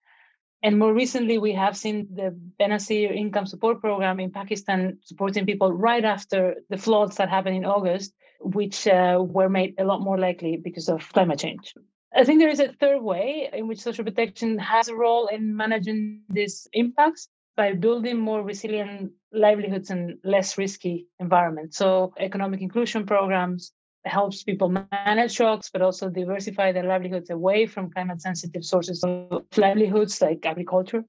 And 0.62 0.78
more 0.78 0.92
recently, 0.92 1.38
we 1.38 1.52
have 1.52 1.76
seen 1.76 2.08
the 2.14 2.36
Benazir 2.60 3.14
Income 3.14 3.46
Support 3.46 3.80
Program 3.80 4.18
in 4.18 4.32
Pakistan 4.32 4.98
supporting 5.04 5.46
people 5.46 5.72
right 5.72 6.04
after 6.04 6.56
the 6.68 6.76
floods 6.76 7.16
that 7.16 7.30
happened 7.30 7.56
in 7.56 7.64
August, 7.64 8.12
which 8.40 8.86
uh, 8.88 9.18
were 9.20 9.48
made 9.48 9.76
a 9.78 9.84
lot 9.84 10.00
more 10.00 10.18
likely 10.18 10.56
because 10.56 10.88
of 10.88 11.08
climate 11.12 11.38
change. 11.38 11.74
I 12.14 12.24
think 12.24 12.40
there 12.40 12.48
is 12.48 12.60
a 12.60 12.72
third 12.72 13.02
way 13.02 13.50
in 13.52 13.68
which 13.68 13.80
social 13.80 14.04
protection 14.04 14.58
has 14.58 14.88
a 14.88 14.94
role 14.94 15.26
in 15.26 15.56
managing 15.56 16.22
these 16.28 16.66
impacts 16.72 17.28
by 17.56 17.74
building 17.74 18.18
more 18.18 18.42
resilient 18.42 19.12
livelihoods 19.32 19.90
and 19.90 20.18
less 20.24 20.56
risky 20.56 21.06
environments. 21.18 21.76
So 21.76 22.14
economic 22.18 22.62
inclusion 22.62 23.04
programs 23.04 23.72
helps 24.04 24.42
people 24.42 24.68
manage 24.68 25.32
shocks, 25.32 25.68
but 25.70 25.82
also 25.82 26.08
diversify 26.08 26.72
their 26.72 26.84
livelihoods 26.84 27.30
away 27.30 27.66
from 27.66 27.90
climate 27.90 28.22
sensitive 28.22 28.64
sources 28.64 29.04
of 29.04 29.44
livelihoods 29.56 30.22
like 30.22 30.46
agriculture. 30.46 31.04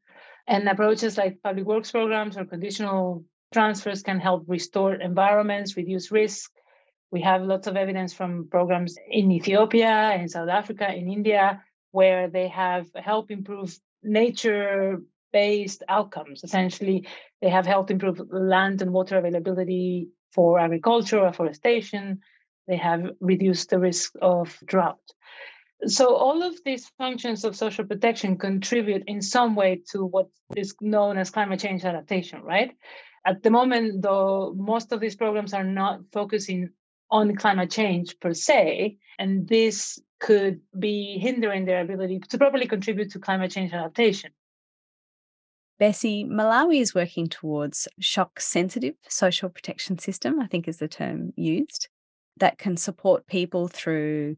And 0.47 0.67
approaches 0.67 1.17
like 1.17 1.41
public 1.43 1.65
works 1.65 1.91
programs 1.91 2.35
or 2.35 2.45
conditional 2.45 3.23
transfers 3.53 4.03
can 4.03 4.19
help 4.19 4.45
restore 4.47 4.95
environments, 4.95 5.77
reduce 5.77 6.11
risk, 6.11 6.51
we 7.11 7.21
have 7.21 7.41
lots 7.41 7.67
of 7.67 7.75
evidence 7.75 8.13
from 8.13 8.47
programs 8.49 8.95
in 9.09 9.31
Ethiopia, 9.31 10.13
in 10.13 10.29
South 10.29 10.49
Africa, 10.49 10.93
in 10.93 11.11
India, 11.11 11.63
where 11.91 12.29
they 12.29 12.47
have 12.47 12.87
helped 12.95 13.31
improve 13.31 13.77
nature 14.03 15.01
based 15.33 15.83
outcomes. 15.87 16.43
Essentially, 16.43 17.07
they 17.41 17.49
have 17.49 17.65
helped 17.65 17.91
improve 17.91 18.21
land 18.31 18.81
and 18.81 18.91
water 18.91 19.17
availability 19.17 20.09
for 20.33 20.59
agriculture, 20.59 21.19
or 21.19 21.27
afforestation. 21.27 22.19
They 22.67 22.77
have 22.77 23.11
reduced 23.19 23.69
the 23.69 23.79
risk 23.79 24.13
of 24.21 24.57
drought. 24.65 24.99
So, 25.85 26.15
all 26.15 26.43
of 26.43 26.55
these 26.65 26.91
functions 26.97 27.45
of 27.45 27.55
social 27.55 27.85
protection 27.85 28.37
contribute 28.37 29.03
in 29.07 29.21
some 29.21 29.55
way 29.55 29.81
to 29.91 30.05
what 30.05 30.27
is 30.55 30.75
known 30.81 31.17
as 31.17 31.31
climate 31.31 31.61
change 31.61 31.85
adaptation, 31.85 32.41
right? 32.41 32.71
At 33.25 33.43
the 33.43 33.49
moment, 33.49 34.01
though, 34.01 34.53
most 34.57 34.91
of 34.91 34.99
these 34.99 35.15
programs 35.15 35.53
are 35.53 35.63
not 35.63 36.01
focusing 36.11 36.69
on 37.11 37.35
climate 37.35 37.71
change 37.71 38.19
per 38.19 38.33
se, 38.33 38.97
and 39.17 39.47
this 39.47 39.99
could 40.19 40.61
be 40.77 41.17
hindering 41.19 41.65
their 41.65 41.81
ability 41.81 42.19
to 42.29 42.37
properly 42.37 42.67
contribute 42.67 43.11
to 43.11 43.19
climate 43.19 43.51
change 43.51 43.73
adaptation. 43.73 44.31
Bessie, 45.79 46.25
Malawi 46.25 46.81
is 46.81 46.93
working 46.93 47.27
towards 47.27 47.87
shock 47.99 48.41
sensitive 48.41 48.95
social 49.07 49.47
protection 49.47 49.97
system, 49.97 50.39
I 50.39 50.47
think 50.47 50.67
is 50.67 50.77
the 50.77 50.89
term 50.89 51.31
used, 51.37 51.87
that 52.37 52.57
can 52.57 52.75
support 52.75 53.27
people 53.27 53.69
through 53.69 54.35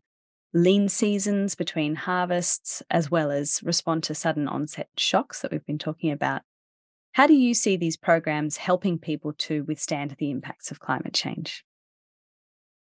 lean 0.54 0.88
seasons 0.88 1.56
between 1.56 1.96
harvests, 1.96 2.84
as 2.92 3.10
well 3.10 3.32
as 3.32 3.64
respond 3.64 4.04
to 4.04 4.14
sudden 4.14 4.48
onset 4.48 4.90
shocks 4.98 5.42
that 5.42 5.52
we've 5.52 5.66
been 5.66 5.80
talking 5.80 6.12
about. 6.12 6.44
How 7.14 7.26
do 7.26 7.34
you 7.34 7.54
see 7.56 7.76
these 7.76 7.98
programs 7.98 8.58
helping 8.58 9.00
people 9.00 9.34
to 9.40 9.64
withstand 9.64 10.16
the 10.20 10.30
impacts 10.30 10.70
of 10.70 10.80
climate 10.80 11.14
change? 11.14 11.66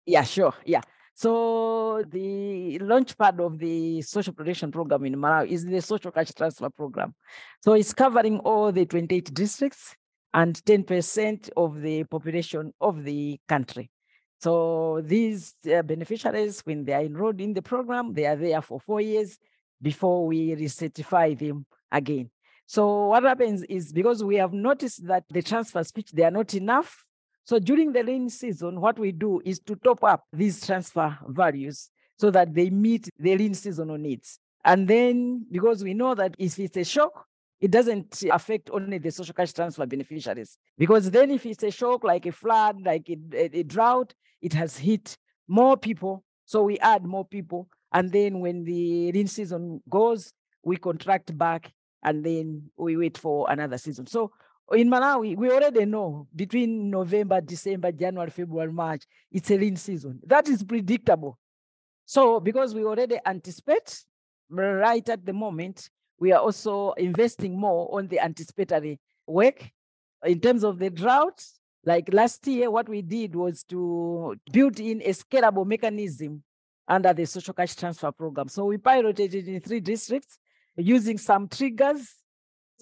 Yeah, 0.05 0.23
sure. 0.23 0.53
Yeah. 0.65 0.81
So 1.15 2.03
the 2.09 2.79
launch 2.79 3.17
pad 3.17 3.39
of 3.39 3.59
the 3.59 4.01
social 4.01 4.33
protection 4.33 4.71
program 4.71 5.05
in 5.05 5.15
Malawi 5.15 5.49
is 5.49 5.65
the 5.65 5.81
social 5.81 6.11
cash 6.11 6.31
transfer 6.35 6.69
program. 6.69 7.13
So 7.61 7.73
it's 7.73 7.93
covering 7.93 8.39
all 8.39 8.71
the 8.71 8.85
28 8.85 9.33
districts 9.33 9.95
and 10.33 10.55
10% 10.65 11.49
of 11.55 11.81
the 11.81 12.03
population 12.05 12.73
of 12.81 13.03
the 13.03 13.39
country. 13.47 13.91
So 14.39 15.01
these 15.05 15.55
uh, 15.73 15.83
beneficiaries, 15.83 16.61
when 16.61 16.83
they 16.83 16.93
are 16.93 17.03
enrolled 17.03 17.39
in 17.39 17.53
the 17.53 17.61
program, 17.61 18.13
they 18.13 18.25
are 18.25 18.35
there 18.35 18.61
for 18.61 18.79
four 18.79 18.99
years 18.99 19.37
before 19.81 20.25
we 20.25 20.55
recertify 20.55 21.37
them 21.37 21.65
again. 21.91 22.29
So 22.65 23.07
what 23.07 23.23
happens 23.23 23.63
is 23.63 23.93
because 23.93 24.23
we 24.23 24.35
have 24.37 24.51
noticed 24.51 25.05
that 25.07 25.25
the 25.29 25.43
transfer 25.43 25.83
speech, 25.83 26.11
they 26.11 26.23
are 26.23 26.31
not 26.31 26.53
enough, 26.55 27.05
so 27.45 27.59
during 27.59 27.91
the 27.91 28.03
rain 28.03 28.29
season, 28.29 28.79
what 28.79 28.97
we 28.97 29.11
do 29.11 29.41
is 29.43 29.59
to 29.61 29.75
top 29.75 30.03
up 30.03 30.23
these 30.31 30.65
transfer 30.65 31.17
values 31.27 31.89
so 32.17 32.31
that 32.31 32.53
they 32.53 32.69
meet 32.69 33.09
the 33.19 33.35
rain 33.35 33.53
seasonal 33.53 33.97
needs. 33.97 34.39
And 34.63 34.87
then 34.87 35.45
because 35.51 35.83
we 35.83 35.93
know 35.93 36.15
that 36.15 36.35
if 36.39 36.57
it's 36.57 36.77
a 36.77 36.85
shock, 36.85 37.25
it 37.59 37.71
doesn't 37.71 38.23
affect 38.31 38.69
only 38.71 38.97
the 38.97 39.11
social 39.11 39.33
cash 39.33 39.53
transfer 39.53 39.85
beneficiaries. 39.85 40.57
Because 40.77 41.11
then 41.11 41.31
if 41.31 41.45
it's 41.45 41.63
a 41.63 41.71
shock 41.71 42.03
like 42.03 42.25
a 42.25 42.31
flood, 42.31 42.81
like 42.81 43.09
a, 43.09 43.17
a, 43.33 43.59
a 43.59 43.63
drought, 43.63 44.13
it 44.41 44.53
has 44.53 44.77
hit 44.77 45.17
more 45.47 45.77
people. 45.77 46.23
So 46.45 46.63
we 46.63 46.77
add 46.79 47.05
more 47.05 47.25
people. 47.25 47.67
And 47.91 48.11
then 48.11 48.39
when 48.39 48.63
the 48.63 49.11
rain 49.11 49.27
season 49.27 49.81
goes, 49.89 50.33
we 50.63 50.77
contract 50.77 51.37
back 51.37 51.71
and 52.03 52.23
then 52.23 52.63
we 52.77 52.97
wait 52.97 53.17
for 53.17 53.49
another 53.49 53.77
season. 53.77 54.07
So 54.07 54.31
Oh, 54.69 54.75
in 54.75 54.89
Malawi, 54.89 55.35
we 55.35 55.51
already 55.51 55.85
know 55.85 56.27
between 56.35 56.89
November, 56.89 57.41
December, 57.41 57.91
January, 57.91 58.29
February, 58.29 58.71
March, 58.71 59.03
it's 59.31 59.51
a 59.51 59.57
rain 59.57 59.75
season. 59.75 60.19
That 60.25 60.47
is 60.47 60.63
predictable. 60.63 61.37
So 62.05 62.39
because 62.39 62.73
we 62.73 62.83
already 62.85 63.17
anticipate 63.25 64.05
right 64.49 65.07
at 65.09 65.25
the 65.25 65.33
moment, 65.33 65.89
we 66.19 66.31
are 66.31 66.39
also 66.39 66.93
investing 66.93 67.59
more 67.59 67.89
on 67.97 68.07
the 68.07 68.19
anticipatory 68.19 68.99
work. 69.27 69.69
In 70.23 70.39
terms 70.39 70.63
of 70.63 70.79
the 70.79 70.89
drought, 70.89 71.43
like 71.85 72.13
last 72.13 72.47
year, 72.47 72.71
what 72.71 72.87
we 72.87 73.01
did 73.01 73.35
was 73.35 73.63
to 73.65 74.35
build 74.51 74.79
in 74.79 75.01
a 75.01 75.09
scalable 75.09 75.65
mechanism 75.65 76.43
under 76.87 77.13
the 77.13 77.25
social 77.25 77.53
cash 77.53 77.75
transfer 77.75 78.11
program. 78.11 78.47
So 78.47 78.65
we 78.65 78.77
piloted 78.77 79.33
it 79.33 79.47
in 79.47 79.59
three 79.59 79.81
districts 79.81 80.37
using 80.77 81.17
some 81.17 81.49
triggers 81.49 82.15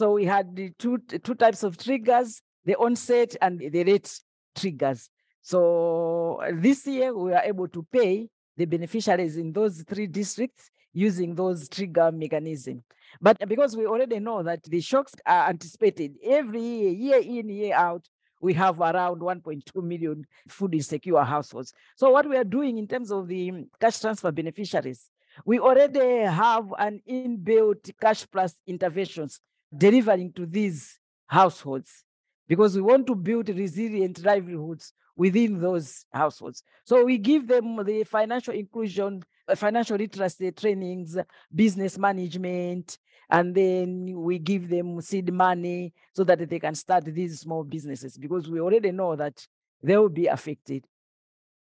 so 0.02 0.14
we 0.14 0.26
had 0.26 0.56
the 0.56 0.72
two, 0.80 0.98
two 0.98 1.36
types 1.36 1.62
of 1.62 1.78
triggers, 1.78 2.42
the 2.66 2.76
onset 2.78 3.36
and 3.40 3.60
the 3.60 3.84
rate 3.84 4.20
triggers. 4.56 5.12
So 5.44 6.42
this 6.56 6.88
year 6.88 7.16
we 7.16 7.30
were 7.30 7.42
able 7.44 7.68
to 7.68 7.86
pay 7.94 8.28
the 8.58 8.66
beneficiaries 8.66 9.38
in 9.38 9.54
those 9.54 9.84
three 9.84 10.08
districts 10.08 10.72
using 10.92 11.36
those 11.36 11.70
trigger 11.70 12.12
mechanism. 12.12 12.84
But 13.22 13.48
because 13.48 13.78
we 13.78 13.86
already 13.86 14.20
know 14.20 14.42
that 14.42 14.64
the 14.64 14.82
shocks 14.82 15.14
are 15.24 15.50
anticipated 15.50 16.16
every 16.26 16.64
year, 16.64 16.90
year 16.90 17.20
in, 17.20 17.50
year 17.50 17.76
out, 17.76 18.10
we 18.42 18.56
have 18.56 18.80
around 18.80 19.22
1.2 19.22 19.84
million 19.84 20.26
food 20.50 20.74
insecure 20.74 21.22
households. 21.22 21.74
So 21.96 22.10
what 22.10 22.28
we 22.28 22.38
are 22.38 22.44
doing 22.44 22.80
in 22.80 22.88
terms 22.88 23.12
of 23.12 23.28
the 23.28 23.66
cash 23.80 24.00
transfer 24.00 24.32
beneficiaries, 24.32 25.12
we 25.46 25.60
already 25.60 26.24
have 26.24 26.74
an 26.80 27.02
inbuilt 27.08 27.92
cash 28.02 28.26
plus 28.32 28.56
interventions 28.66 29.40
delivering 29.76 30.34
to 30.34 30.46
these 30.46 31.00
households 31.28 32.04
because 32.48 32.76
we 32.76 32.82
want 32.82 33.08
to 33.08 33.16
build 33.16 33.50
resilient 33.50 34.24
livelihoods 34.26 34.94
within 35.16 35.60
those 35.60 36.06
households. 36.12 36.64
So 36.84 37.06
we 37.06 37.18
give 37.18 37.48
them 37.48 37.84
the 37.84 38.04
financial 38.04 38.54
inclusion, 38.54 39.24
uh, 39.48 39.56
financial 39.56 39.98
literacy 39.98 40.52
trainings, 40.52 41.18
business 41.54 41.98
management, 41.98 42.98
and 43.30 43.56
then 43.56 44.14
we 44.18 44.40
give 44.40 44.68
them 44.68 45.00
seed 45.00 45.32
money 45.34 45.94
so 46.14 46.24
that 46.26 46.50
they 46.50 46.60
can 46.60 46.76
start 46.76 47.06
these 47.06 47.40
small 47.40 47.64
businesses 47.64 48.18
because 48.18 48.50
we 48.50 48.60
already 48.60 48.92
know 48.92 49.16
that 49.16 49.48
they 49.82 49.96
will 49.96 50.10
be 50.10 50.28
affected. 50.28 50.86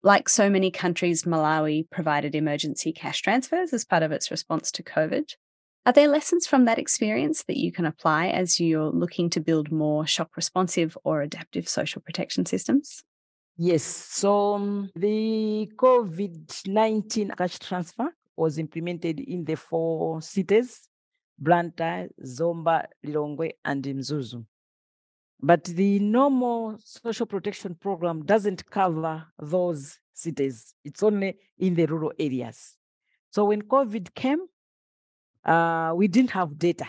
Like 0.03 0.29
so 0.29 0.49
many 0.49 0.71
countries, 0.71 1.25
Malawi 1.25 1.91
provided 1.91 2.37
emergency 2.37 2.93
cash 2.93 3.23
transfers 3.23 3.73
as 3.73 3.85
part 3.85 4.05
of 4.05 4.13
its 4.13 4.31
response 4.31 4.71
to 4.73 4.85
COVID. 4.85 5.35
Are 5.87 5.93
there 5.93 6.09
lessons 6.09 6.49
from 6.49 6.65
that 6.65 6.81
experience 6.81 7.45
that 7.45 7.57
you 7.57 7.71
can 7.71 7.87
apply 7.87 8.27
as 8.27 8.59
you're 8.59 8.91
looking 8.91 9.31
to 9.31 9.41
build 9.41 9.71
more 9.71 10.05
shock 10.05 10.37
responsive 10.37 10.99
or 11.05 11.23
adaptive 11.23 11.69
social 11.69 12.03
protection 12.03 12.45
systems? 12.45 13.05
Yes. 13.57 13.85
So 13.85 14.55
um, 14.55 14.91
the 14.97 15.71
COVID 15.77 16.67
19 16.67 17.33
cash 17.39 17.61
transfer 17.61 18.09
was 18.37 18.59
implemented 18.59 19.21
in 19.21 19.45
the 19.45 19.55
four 19.55 20.21
cities 20.23 20.89
Blantyre, 21.39 22.09
Zomba, 22.25 22.87
Lilongwe, 23.05 23.53
and 23.65 23.85
Mzuzu. 23.85 24.45
But 25.41 25.65
the 25.65 26.01
normal 26.01 26.79
social 26.83 27.27
protection 27.27 27.77
program 27.77 28.25
doesn't 28.25 28.69
cover 28.71 29.25
those 29.39 30.01
cities, 30.15 30.75
it's 30.83 31.05
only 31.05 31.37
in 31.59 31.77
the 31.77 31.87
rural 31.87 32.13
areas. 32.19 32.75
So 33.31 33.45
when 33.45 33.63
COVID 33.63 34.15
came, 34.15 34.41
uh, 35.47 35.93
we 35.95 36.09
didn't 36.09 36.31
have 36.33 36.59
data. 36.59 36.87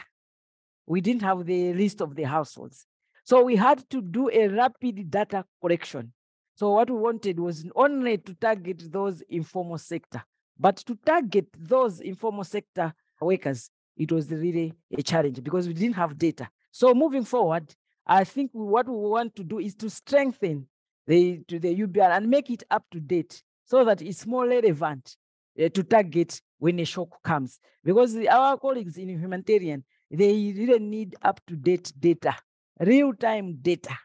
We 0.86 1.02
didn't 1.02 1.22
have 1.22 1.46
the 1.46 1.74
list 1.74 2.02
of 2.02 2.16
the 2.16 2.24
households. 2.24 2.86
So 3.24 3.44
we 3.44 3.56
had 3.56 3.88
to 3.90 4.02
do 4.02 4.30
a 4.32 4.48
rapid 4.48 5.12
data 5.12 5.46
collection. 5.62 6.14
So 6.56 6.72
what 6.72 6.90
we 6.90 6.98
wanted 6.98 7.40
was 7.40 7.66
only 7.76 8.18
to 8.18 8.34
target 8.34 8.92
those 8.92 9.22
informal 9.30 9.78
sector, 9.78 10.24
but 10.58 10.78
to 10.78 10.98
target 11.06 11.46
those 11.56 12.00
informal 12.00 12.44
sector 12.44 12.94
workers, 13.22 13.70
it 13.96 14.12
was 14.12 14.30
really 14.32 14.74
a 14.98 15.04
challenge 15.04 15.44
because 15.44 15.68
we 15.68 15.74
didn't 15.74 15.96
have 15.96 16.18
data. 16.18 16.50
So 16.72 16.94
moving 16.94 17.26
forward, 17.26 17.76
I 18.08 18.24
think 18.24 18.52
what 18.54 18.88
we 18.88 18.96
want 18.96 19.36
to 19.36 19.44
do 19.44 19.60
is 19.60 19.76
to 19.76 19.90
strengthen 19.90 20.68
the 21.06 21.42
to 21.48 21.60
the 21.60 21.76
UBR 21.76 22.18
and 22.18 22.28
make 22.30 22.50
it 22.50 22.64
up 22.72 22.86
to 22.92 23.00
date 23.00 23.44
so 23.66 23.84
that 23.86 24.02
it's 24.02 24.26
more 24.26 24.48
relevant 24.48 25.16
uh, 25.62 25.70
to 25.70 25.84
target 25.84 26.42
when 26.60 26.80
a 26.80 26.86
shock 26.86 27.22
comes. 27.24 27.60
Because 27.84 28.16
our 28.26 28.58
colleagues 28.58 28.98
in 28.98 29.10
humanitarian, 29.10 29.84
they 30.10 30.54
really 30.56 30.80
need 30.80 31.16
up 31.22 31.40
to 31.48 31.56
date 31.56 31.92
data, 32.00 32.36
real 32.80 33.14
time 33.14 33.58
data, 33.62 33.96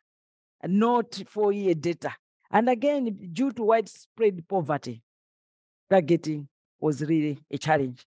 not 0.65 1.23
four 1.29 1.53
year 1.53 1.75
data. 1.75 2.15
And 2.51 2.69
again, 2.69 3.31
due 3.33 3.53
to 3.53 3.63
widespread 3.63 4.47
poverty, 4.49 5.03
targeting 5.89 6.49
was 6.81 7.01
really 7.03 7.39
a 7.51 7.59
challenge. 7.59 8.05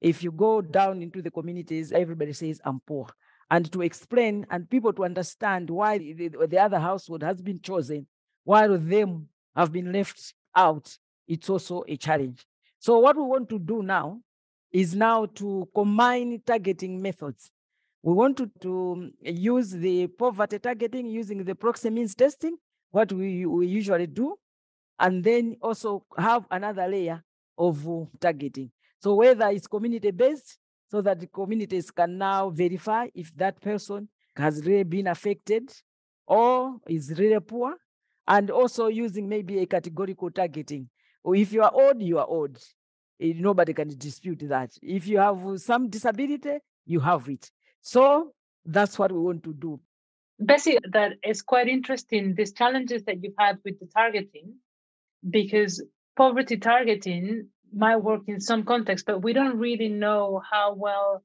If 0.00 0.22
you 0.22 0.32
go 0.32 0.60
down 0.60 1.00
into 1.00 1.22
the 1.22 1.30
communities, 1.30 1.92
everybody 1.92 2.34
says, 2.34 2.60
I'm 2.64 2.80
poor. 2.86 3.06
And 3.50 3.70
to 3.72 3.82
explain 3.82 4.46
and 4.50 4.68
people 4.68 4.92
to 4.94 5.04
understand 5.04 5.70
why 5.70 5.98
the, 5.98 6.28
the 6.48 6.58
other 6.58 6.78
household 6.78 7.22
has 7.22 7.40
been 7.40 7.60
chosen, 7.60 8.06
while 8.42 8.76
them 8.76 9.28
have 9.56 9.72
been 9.72 9.92
left 9.92 10.34
out, 10.54 10.94
it's 11.26 11.48
also 11.48 11.84
a 11.88 11.96
challenge. 11.96 12.44
So 12.84 12.98
what 12.98 13.16
we 13.16 13.22
want 13.22 13.48
to 13.48 13.58
do 13.58 13.82
now 13.82 14.20
is 14.70 14.94
now 14.94 15.24
to 15.36 15.66
combine 15.74 16.42
targeting 16.44 17.00
methods. 17.00 17.50
We 18.02 18.12
want 18.12 18.36
to, 18.36 18.50
to 18.60 18.92
um, 18.92 19.12
use 19.22 19.70
the 19.70 20.06
poverty 20.08 20.58
targeting 20.58 21.06
using 21.06 21.42
the 21.44 21.54
proxy 21.54 21.88
means 21.88 22.14
testing, 22.14 22.58
what 22.90 23.10
we, 23.10 23.46
we 23.46 23.68
usually 23.68 24.06
do, 24.06 24.36
and 24.98 25.24
then 25.24 25.56
also 25.62 26.04
have 26.18 26.44
another 26.50 26.86
layer 26.86 27.24
of 27.56 27.88
uh, 27.88 28.04
targeting. 28.20 28.70
So 29.00 29.14
whether 29.14 29.48
it's 29.48 29.66
community 29.66 30.10
based, 30.10 30.58
so 30.90 31.00
that 31.00 31.20
the 31.20 31.26
communities 31.26 31.90
can 31.90 32.18
now 32.18 32.50
verify 32.50 33.06
if 33.14 33.34
that 33.36 33.62
person 33.62 34.10
has 34.36 34.62
really 34.66 34.84
been 34.84 35.06
affected 35.06 35.72
or 36.26 36.76
is 36.86 37.14
really 37.16 37.40
poor, 37.40 37.76
and 38.28 38.50
also 38.50 38.88
using 38.88 39.26
maybe 39.26 39.60
a 39.60 39.64
categorical 39.64 40.30
targeting 40.30 40.90
if 41.32 41.52
you 41.52 41.62
are 41.62 41.72
old, 41.72 42.02
you 42.02 42.18
are 42.18 42.26
old. 42.26 42.58
Eh, 43.20 43.32
nobody 43.36 43.72
can 43.72 43.88
dispute 43.96 44.42
that. 44.48 44.72
If 44.82 45.06
you 45.06 45.18
have 45.18 45.60
some 45.60 45.88
disability, 45.88 46.58
you 46.84 47.00
have 47.00 47.28
it. 47.28 47.50
So 47.80 48.32
that's 48.64 48.98
what 48.98 49.12
we 49.12 49.18
want 49.18 49.42
to 49.44 49.54
do. 49.54 49.80
Bessie, 50.38 50.78
that 50.90 51.12
is 51.24 51.42
quite 51.42 51.68
interesting, 51.68 52.34
these 52.34 52.52
challenges 52.52 53.04
that 53.04 53.22
you've 53.22 53.34
had 53.38 53.58
with 53.64 53.78
the 53.78 53.86
targeting, 53.86 54.54
because 55.28 55.82
poverty 56.16 56.56
targeting 56.56 57.48
might 57.72 57.96
work 57.96 58.22
in 58.26 58.40
some 58.40 58.64
context, 58.64 59.06
but 59.06 59.22
we 59.22 59.32
don't 59.32 59.58
really 59.58 59.88
know 59.88 60.42
how 60.50 60.74
well 60.74 61.22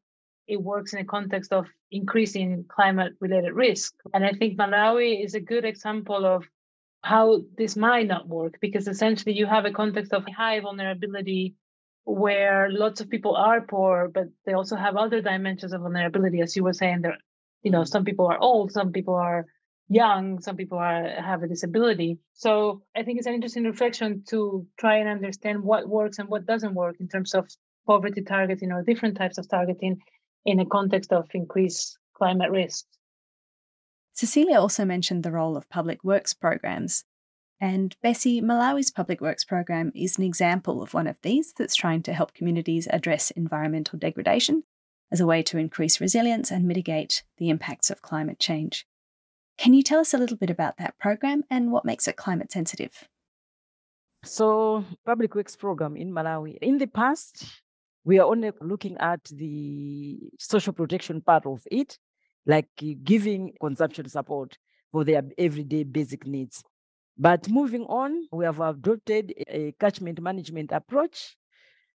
it 0.47 0.61
works 0.61 0.93
in 0.93 0.99
a 0.99 1.05
context 1.05 1.51
of 1.53 1.67
increasing 1.91 2.65
climate 2.67 3.13
related 3.19 3.53
risk. 3.53 3.93
And 4.13 4.25
I 4.25 4.31
think 4.31 4.57
Malawi 4.57 5.23
is 5.23 5.35
a 5.35 5.39
good 5.39 5.65
example 5.65 6.25
of 6.25 6.45
how 7.01 7.41
this 7.57 7.75
might 7.75 8.07
not 8.07 8.27
work 8.27 8.57
because 8.61 8.87
essentially 8.87 9.33
you 9.33 9.45
have 9.45 9.65
a 9.65 9.71
context 9.71 10.13
of 10.13 10.25
high 10.25 10.59
vulnerability 10.59 11.55
where 12.05 12.69
lots 12.71 13.01
of 13.01 13.09
people 13.09 13.35
are 13.35 13.61
poor, 13.61 14.09
but 14.13 14.25
they 14.45 14.53
also 14.53 14.75
have 14.75 14.95
other 14.95 15.21
dimensions 15.21 15.73
of 15.73 15.81
vulnerability. 15.81 16.41
As 16.41 16.55
you 16.55 16.63
were 16.63 16.73
saying, 16.73 17.01
there, 17.01 17.17
you 17.61 17.71
know, 17.71 17.83
some 17.83 18.03
people 18.03 18.27
are 18.27 18.39
old, 18.39 18.71
some 18.71 18.91
people 18.91 19.15
are 19.15 19.45
young, 19.89 20.41
some 20.41 20.55
people 20.55 20.77
are 20.77 21.21
have 21.21 21.43
a 21.43 21.47
disability. 21.47 22.19
So 22.33 22.83
I 22.95 23.03
think 23.03 23.17
it's 23.17 23.27
an 23.27 23.33
interesting 23.33 23.63
reflection 23.63 24.23
to 24.29 24.65
try 24.77 24.97
and 24.97 25.09
understand 25.09 25.63
what 25.63 25.87
works 25.87 26.19
and 26.19 26.29
what 26.29 26.45
doesn't 26.45 26.73
work 26.73 26.95
in 26.99 27.07
terms 27.07 27.33
of 27.33 27.47
poverty 27.85 28.21
targeting 28.21 28.71
or 28.71 28.83
different 28.83 29.17
types 29.17 29.37
of 29.37 29.47
targeting 29.49 29.99
in 30.45 30.59
a 30.59 30.65
context 30.65 31.11
of 31.11 31.27
increased 31.33 31.97
climate 32.15 32.51
risks. 32.51 32.85
Cecilia 34.19 34.59
also 34.59 34.83
mentioned 34.83 35.23
the 35.23 35.31
role 35.31 35.55
of 35.55 35.69
public 35.69 36.03
works 36.03 36.33
programs. 36.33 37.05
And 37.61 37.95
Bessie, 38.03 38.41
Malawi's 38.41 38.91
public 38.91 39.21
works 39.21 39.45
program 39.45 39.93
is 39.95 40.17
an 40.17 40.25
example 40.25 40.83
of 40.83 40.93
one 40.93 41.07
of 41.07 41.15
these 41.21 41.53
that's 41.53 41.73
trying 41.73 42.03
to 42.03 42.13
help 42.13 42.33
communities 42.33 42.85
address 42.91 43.31
environmental 43.31 43.97
degradation 43.97 44.63
as 45.09 45.21
a 45.21 45.25
way 45.25 45.41
to 45.43 45.57
increase 45.57 46.01
resilience 46.01 46.51
and 46.51 46.67
mitigate 46.67 47.23
the 47.37 47.49
impacts 47.49 47.89
of 47.89 48.01
climate 48.01 48.39
change. 48.39 48.85
Can 49.57 49.73
you 49.73 49.83
tell 49.83 50.01
us 50.01 50.13
a 50.13 50.17
little 50.17 50.35
bit 50.35 50.49
about 50.49 50.75
that 50.79 50.99
program 50.99 51.45
and 51.49 51.71
what 51.71 51.85
makes 51.85 52.05
it 52.05 52.17
climate 52.17 52.51
sensitive? 52.51 53.07
So, 54.25 54.83
public 55.05 55.33
works 55.33 55.55
program 55.55 55.95
in 55.95 56.11
Malawi. 56.11 56.57
In 56.61 56.77
the 56.77 56.87
past, 56.87 57.45
we 58.03 58.19
are 58.19 58.27
only 58.27 58.51
looking 58.59 58.97
at 58.97 59.23
the 59.31 60.19
social 60.37 60.73
protection 60.73 61.21
part 61.21 61.45
of 61.45 61.65
it, 61.71 61.97
like 62.49 62.67
giving 63.03 63.53
consumption 63.61 64.09
support 64.09 64.57
for 64.91 65.03
their 65.03 65.21
everyday 65.37 65.83
basic 65.83 66.25
needs. 66.25 66.63
But 67.15 67.47
moving 67.47 67.83
on, 67.83 68.27
we 68.31 68.43
have 68.45 68.59
adopted 68.59 69.33
a 69.47 69.73
catchment 69.79 70.19
management 70.19 70.71
approach 70.71 71.35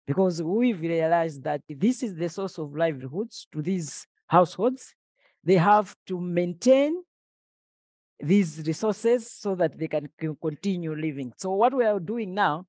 because 0.06 0.42
we've 0.42 0.80
realized 0.80 1.42
that 1.44 1.62
this 1.68 2.02
is 2.02 2.16
the 2.16 2.28
source 2.28 2.58
of 2.58 2.74
livelihoods 2.74 3.46
to 3.52 3.62
these 3.62 4.06
households. 4.26 4.94
They 5.42 5.56
have 5.56 5.96
to 6.08 6.20
maintain 6.20 7.02
these 8.20 8.62
resources 8.66 9.30
so 9.32 9.54
that 9.54 9.78
they 9.78 9.88
can 9.88 10.10
continue 10.18 10.94
living. 10.94 11.32
So, 11.38 11.52
what 11.52 11.72
we 11.72 11.84
are 11.84 11.98
doing 11.98 12.34
now 12.34 12.66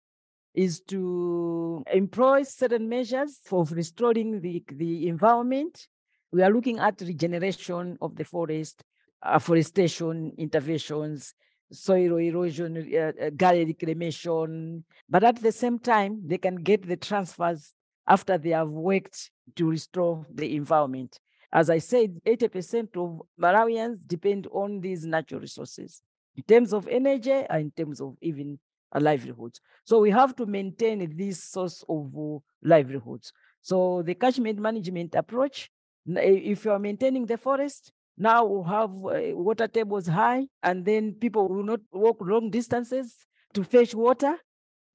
is 0.53 0.79
to 0.87 1.83
employ 1.91 2.43
certain 2.43 2.87
measures 2.87 3.39
for 3.43 3.65
restoring 3.65 4.39
the, 4.39 4.63
the 4.71 5.07
environment. 5.07 5.87
We 6.33 6.41
are 6.41 6.49
looking 6.51 6.79
at 6.79 6.99
regeneration 6.99 7.95
of 8.01 8.15
the 8.15 8.25
forest, 8.25 8.83
afforestation 9.21 10.33
interventions, 10.39 11.35
soil 11.71 12.17
erosion, 12.17 12.75
uh, 12.75 13.11
uh, 13.23 13.29
reclamation. 13.39 14.83
But 15.07 15.23
at 15.23 15.35
the 15.43 15.51
same 15.51 15.77
time, 15.77 16.21
they 16.25 16.39
can 16.39 16.55
get 16.55 16.87
the 16.87 16.97
transfers 16.97 17.75
after 18.07 18.39
they 18.39 18.49
have 18.49 18.69
worked 18.69 19.29
to 19.57 19.69
restore 19.69 20.25
the 20.33 20.55
environment. 20.55 21.19
As 21.51 21.69
I 21.69 21.77
said, 21.77 22.19
80% 22.25 22.97
of 22.97 23.21
Malawians 23.39 24.07
depend 24.07 24.47
on 24.51 24.81
these 24.81 25.05
natural 25.05 25.41
resources 25.41 26.01
in 26.35 26.41
terms 26.45 26.73
of 26.73 26.87
energy 26.87 27.31
and 27.31 27.61
in 27.61 27.71
terms 27.71 28.01
of 28.01 28.17
even 28.21 28.57
livelihoods. 28.99 29.61
So 29.85 29.99
we 29.99 30.09
have 30.09 30.35
to 30.37 30.47
maintain 30.47 31.15
this 31.15 31.43
source 31.43 31.83
of 31.87 32.11
uh, 32.17 32.39
livelihoods. 32.63 33.33
So 33.61 34.01
the 34.01 34.15
catchment 34.15 34.59
management 34.59 35.13
approach, 35.13 35.69
if 36.05 36.65
you 36.65 36.71
are 36.71 36.79
maintaining 36.79 37.25
the 37.25 37.37
forest, 37.37 37.91
now 38.17 38.45
we 38.45 38.69
have 38.69 38.89
uh, 38.89 39.35
water 39.35 39.67
tables 39.67 40.07
high, 40.07 40.47
and 40.61 40.85
then 40.85 41.13
people 41.13 41.47
will 41.47 41.63
not 41.63 41.79
walk 41.91 42.17
long 42.21 42.49
distances 42.49 43.15
to 43.53 43.63
fetch 43.63 43.95
water. 43.95 44.35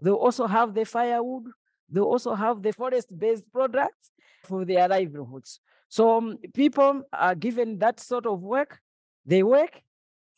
They 0.01 0.11
also 0.11 0.47
have 0.47 0.75
the 0.75 0.85
firewood. 0.85 1.45
They 1.91 2.01
also 2.01 2.35
have 2.35 2.63
the 2.63 2.73
forest-based 2.73 3.51
products 3.53 4.11
for 4.45 4.65
their 4.65 4.87
livelihoods. 4.87 5.61
So 5.89 6.17
um, 6.19 6.39
people 6.55 7.03
are 7.13 7.35
given 7.35 7.79
that 7.79 7.99
sort 7.99 8.27
of 8.27 8.41
work. 8.41 8.79
They 9.25 9.43
work 9.43 9.81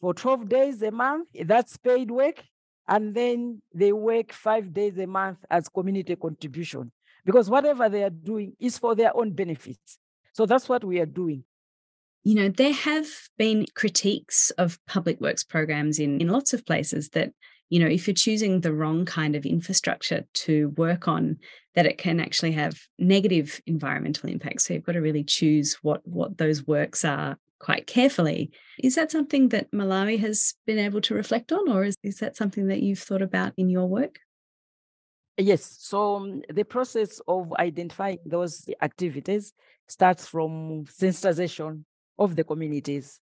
for 0.00 0.14
12 0.14 0.48
days 0.48 0.82
a 0.82 0.90
month. 0.90 1.28
That's 1.44 1.76
paid 1.76 2.10
work 2.10 2.42
and 2.90 3.14
then 3.14 3.62
they 3.72 3.92
work 3.92 4.32
five 4.32 4.72
days 4.74 4.98
a 4.98 5.06
month 5.06 5.38
as 5.48 5.68
community 5.68 6.16
contribution 6.16 6.90
because 7.24 7.48
whatever 7.48 7.88
they 7.88 8.02
are 8.02 8.10
doing 8.10 8.52
is 8.58 8.76
for 8.76 8.96
their 8.96 9.16
own 9.16 9.30
benefits. 9.30 9.98
So 10.32 10.46
that's 10.46 10.68
what 10.68 10.84
we 10.84 11.00
are 11.00 11.06
doing. 11.06 11.44
You 12.22 12.34
know, 12.34 12.48
there 12.48 12.72
have 12.72 13.06
been 13.38 13.66
critiques 13.74 14.50
of 14.52 14.78
public 14.86 15.20
works 15.20 15.42
programs 15.42 15.98
in, 15.98 16.20
in 16.20 16.28
lots 16.28 16.52
of 16.52 16.66
places 16.66 17.08
that, 17.10 17.32
you 17.70 17.80
know, 17.80 17.86
if 17.86 18.06
you're 18.06 18.14
choosing 18.14 18.60
the 18.60 18.74
wrong 18.74 19.04
kind 19.04 19.34
of 19.34 19.46
infrastructure 19.46 20.24
to 20.34 20.68
work 20.76 21.08
on, 21.08 21.38
that 21.74 21.86
it 21.86 21.98
can 21.98 22.20
actually 22.20 22.52
have 22.52 22.78
negative 22.98 23.60
environmental 23.66 24.28
impacts. 24.28 24.66
So 24.66 24.74
you've 24.74 24.84
got 24.84 24.92
to 24.92 25.00
really 25.00 25.24
choose 25.24 25.78
what 25.82 26.06
what 26.06 26.36
those 26.36 26.66
works 26.66 27.04
are 27.04 27.38
quite 27.58 27.86
carefully. 27.86 28.50
Is 28.82 28.96
that 28.96 29.10
something 29.10 29.50
that 29.50 29.70
Malawi 29.70 30.18
has 30.18 30.54
been 30.66 30.78
able 30.78 31.00
to 31.02 31.14
reflect 31.14 31.52
on, 31.52 31.70
or 31.70 31.84
is, 31.84 31.96
is 32.02 32.18
that 32.18 32.36
something 32.36 32.66
that 32.68 32.82
you've 32.82 32.98
thought 32.98 33.22
about 33.22 33.52
in 33.56 33.68
your 33.68 33.86
work? 33.86 34.18
Yes. 35.40 35.78
So 35.80 36.16
um, 36.16 36.42
the 36.50 36.64
process 36.64 37.20
of 37.26 37.52
identifying 37.54 38.18
those 38.26 38.68
activities 38.82 39.54
starts 39.88 40.26
from 40.26 40.84
sensitization 40.84 41.84
of 42.18 42.36
the 42.36 42.44
communities. 42.44 43.20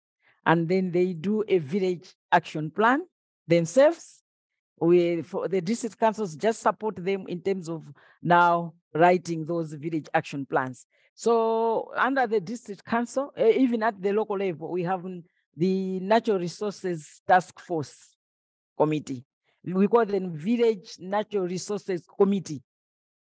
And 0.46 0.66
then 0.68 0.90
they 0.92 1.12
do 1.12 1.44
a 1.46 1.58
village 1.58 2.14
action 2.32 2.70
plan 2.70 3.02
themselves. 3.46 4.22
We, 4.80 5.22
for 5.22 5.48
the 5.48 5.60
district 5.60 5.98
councils, 5.98 6.36
just 6.36 6.60
support 6.60 6.96
them 6.96 7.26
in 7.28 7.40
terms 7.42 7.68
of 7.68 7.82
now 8.22 8.74
writing 8.94 9.44
those 9.44 9.74
village 9.74 10.08
action 10.14 10.46
plans. 10.46 10.86
So 11.14 11.92
under 11.96 12.26
the 12.26 12.40
district 12.40 12.84
council, 12.84 13.32
eh, 13.36 13.52
even 13.58 13.82
at 13.82 14.00
the 14.00 14.12
local 14.12 14.38
level, 14.38 14.70
we 14.70 14.84
have 14.84 15.04
the 15.56 16.00
Natural 16.00 16.38
Resources 16.38 17.20
Task 17.26 17.58
Force 17.60 18.16
Committee. 18.76 19.24
We 19.66 19.88
call 19.88 20.06
them 20.06 20.36
Village 20.36 20.96
Natural 21.00 21.46
Resources 21.46 22.04
Committee. 22.18 22.62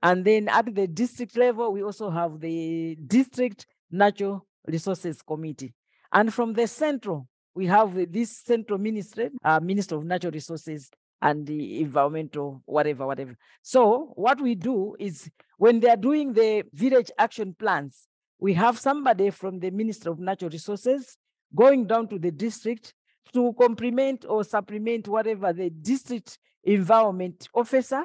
And 0.02 0.26
then 0.26 0.50
at 0.50 0.74
the 0.74 0.88
district 0.88 1.38
level, 1.38 1.72
we 1.72 1.84
also 1.84 2.10
have 2.10 2.40
the 2.40 2.96
District 3.08 3.66
Natural 3.92 4.46
Resources 4.68 5.22
Committee. 5.22 5.74
And 6.12 6.34
from 6.34 6.54
the 6.54 6.68
central, 6.68 7.28
we 7.56 7.68
have 7.68 7.94
this 8.12 8.38
central 8.38 8.80
ministry, 8.80 9.30
uh, 9.44 9.60
Minister 9.60 9.96
of 9.96 10.06
Natural 10.06 10.32
Resources 10.32 10.90
and 11.22 11.48
the 11.48 11.82
environmental, 11.82 12.62
whatever, 12.66 13.08
whatever. 13.08 13.38
So 13.62 14.12
what 14.16 14.42
we 14.42 14.56
do 14.56 14.96
is 15.00 15.30
when 15.58 15.80
they're 15.80 15.96
doing 15.96 16.34
the 16.34 16.64
village 16.74 17.12
action 17.18 17.56
plans, 17.58 18.08
we 18.40 18.54
have 18.56 18.78
somebody 18.78 19.30
from 19.30 19.60
the 19.60 19.72
Minister 19.72 20.10
of 20.10 20.20
Natural 20.20 20.50
Resources 20.50 21.18
going 21.56 21.86
down 21.88 22.10
to 22.10 22.20
the 22.20 22.32
district 22.32 22.94
to 23.34 23.54
complement 23.54 24.26
or 24.28 24.44
supplement 24.44 25.08
whatever 25.08 25.54
the 25.54 25.70
district 25.70 26.38
environment 26.64 27.48
officer 27.54 28.04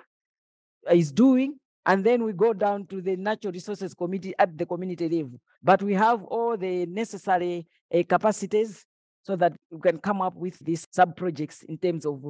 is 0.93 1.13
doing. 1.13 1.59
And 1.87 2.05
then 2.05 2.25
we 2.25 2.33
go 2.33 2.53
down 2.53 2.87
to 2.87 3.01
the 3.01 3.17
Natural 3.17 3.53
Resources 3.53 3.95
Committee 3.95 4.35
at 4.39 4.57
the 4.57 4.67
community 4.67 5.09
level. 5.09 5.41
But 5.63 5.83
we 5.83 5.95
have 5.95 6.23
all 6.25 6.57
the 6.57 6.87
necessary 6.87 7.67
uh, 7.93 8.03
capacities 8.07 8.85
so 9.23 9.37
that 9.37 9.55
we 9.71 9.81
can 9.81 9.99
come 9.99 10.21
up 10.21 10.35
with 10.35 10.59
these 10.59 10.87
sub 10.91 11.17
projects 11.17 11.63
in 11.63 11.79
terms 11.79 12.05
of 12.05 12.23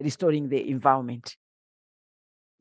restoring 0.00 0.48
the 0.48 0.68
environment. 0.68 1.36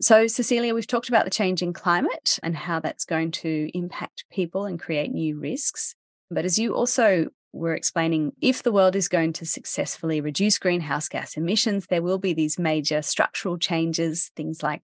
So, 0.02 0.28
Cecilia, 0.28 0.74
we've 0.74 0.88
talked 0.88 1.10
about 1.10 1.26
the 1.26 1.32
changing 1.32 1.74
climate 1.74 2.40
and 2.44 2.56
how 2.56 2.80
that's 2.80 3.06
going 3.06 3.32
to 3.32 3.70
impact 3.74 4.26
people 4.32 4.66
and 4.66 4.80
create 4.80 5.12
new 5.12 5.40
risks. 5.40 5.96
But 6.30 6.46
as 6.46 6.58
you 6.58 6.74
also 6.74 7.28
were 7.54 7.76
explaining, 7.76 8.34
if 8.42 8.64
the 8.64 8.72
world 8.72 8.96
is 8.96 9.08
going 9.08 9.32
to 9.34 9.46
successfully 9.46 10.20
reduce 10.20 10.58
greenhouse 10.58 11.08
gas 11.08 11.38
emissions, 11.38 11.88
there 11.88 12.02
will 12.02 12.18
be 12.18 12.34
these 12.34 12.60
major 12.60 13.02
structural 13.02 13.58
changes, 13.58 14.32
things 14.36 14.64
like 14.64 14.82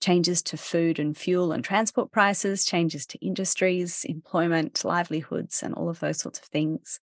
changes 0.00 0.42
to 0.42 0.56
food 0.56 0.98
and 0.98 1.16
fuel 1.16 1.52
and 1.52 1.62
transport 1.62 2.10
prices, 2.10 2.64
changes 2.64 3.04
to 3.06 3.18
industries, 3.18 4.04
employment, 4.04 4.84
livelihoods, 4.84 5.62
and 5.62 5.74
all 5.74 5.88
of 5.88 6.00
those 6.00 6.18
sorts 6.18 6.38
of 6.38 6.46
things. 6.46 6.98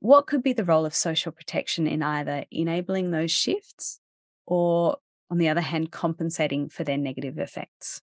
What 0.00 0.26
could 0.26 0.42
be 0.42 0.52
the 0.52 0.64
role 0.64 0.84
of 0.84 0.94
social 0.94 1.32
protection 1.32 1.86
in 1.86 2.02
either 2.02 2.44
enabling 2.50 3.10
those 3.10 3.30
shifts 3.30 4.00
or, 4.46 4.98
on 5.30 5.38
the 5.38 5.48
other 5.48 5.60
hand, 5.60 5.92
compensating 5.92 6.68
for 6.68 6.84
their 6.84 6.98
negative 6.98 7.38
effects? 7.38 8.02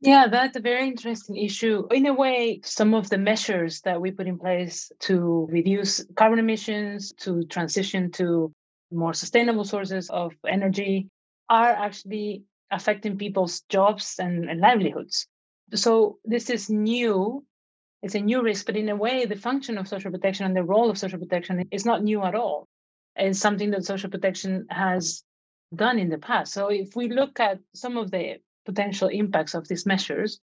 Yeah, 0.00 0.28
that's 0.28 0.56
a 0.56 0.60
very 0.60 0.86
interesting 0.88 1.36
issue. 1.36 1.86
In 1.90 2.06
a 2.06 2.14
way, 2.14 2.60
some 2.64 2.94
of 2.94 3.08
the 3.08 3.18
measures 3.18 3.80
that 3.82 4.00
we 4.00 4.10
put 4.10 4.26
in 4.26 4.38
place 4.38 4.92
to 5.00 5.48
reduce 5.50 6.04
carbon 6.16 6.38
emissions, 6.38 7.12
to 7.20 7.44
transition 7.46 8.10
to 8.12 8.52
more 8.92 9.14
sustainable 9.14 9.64
sources 9.64 10.10
of 10.10 10.32
energy, 10.46 11.08
are 11.48 11.70
actually 11.70 12.44
affecting 12.70 13.18
people's 13.18 13.62
jobs 13.70 14.16
and, 14.18 14.50
and 14.50 14.60
livelihoods. 14.60 15.26
So, 15.74 16.18
this 16.24 16.50
is 16.50 16.70
new 16.70 17.44
it's 18.02 18.14
a 18.14 18.20
new 18.20 18.42
risk, 18.42 18.66
but 18.66 18.76
in 18.76 18.88
a 18.88 18.96
way, 18.96 19.26
the 19.26 19.36
function 19.36 19.78
of 19.78 19.88
social 19.88 20.12
protection 20.12 20.46
and 20.46 20.56
the 20.56 20.62
role 20.62 20.90
of 20.90 20.98
social 20.98 21.18
protection 21.18 21.66
is 21.72 21.84
not 21.86 22.04
new 22.04 22.22
at 22.22 22.34
all. 22.36 22.68
It's 23.16 23.40
something 23.40 23.70
that 23.72 23.84
social 23.84 24.10
protection 24.10 24.66
has 24.70 25.24
done 25.74 25.98
in 25.98 26.08
the 26.10 26.18
past. 26.18 26.52
So 26.52 26.68
if 26.68 26.94
we 26.94 27.08
look 27.08 27.40
at 27.40 27.58
some 27.74 27.96
of 27.96 28.10
the 28.12 28.36
potential 28.66 29.08
impacts 29.08 29.54
of 29.54 29.66
these 29.68 29.86
measures, 29.86 30.40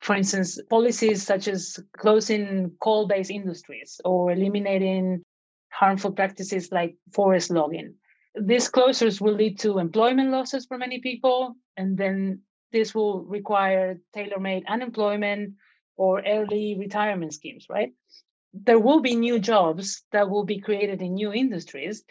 for 0.00 0.16
instance, 0.16 0.60
policies 0.68 1.22
such 1.22 1.48
as 1.48 1.78
closing 1.96 2.72
coal 2.82 3.06
based 3.06 3.30
industries 3.30 4.00
or 4.04 4.32
eliminating 4.32 5.22
harmful 5.70 6.12
practices 6.12 6.72
like 6.72 6.96
forest 7.12 7.50
logging. 7.50 7.94
These 8.34 8.70
closures 8.70 9.20
will 9.20 9.34
lead 9.34 9.58
to 9.60 9.78
employment 9.78 10.30
losses 10.30 10.66
for 10.66 10.78
many 10.78 11.00
people, 11.00 11.54
and 11.76 11.96
then 11.96 12.42
this 12.72 12.94
will 12.94 13.24
require 13.24 13.98
tailor 14.14 14.40
made 14.40 14.64
unemployment 14.66 15.54
or 15.96 16.22
early 16.26 16.76
retirement 16.78 17.32
schemes, 17.32 17.66
right? 17.70 17.92
There 18.52 18.78
will 18.78 19.00
be 19.00 19.16
new 19.16 19.38
jobs 19.38 20.02
that 20.12 20.28
will 20.28 20.44
be 20.44 20.60
created 20.60 21.00
in 21.00 21.14
new 21.14 21.32
industries, 21.32 22.04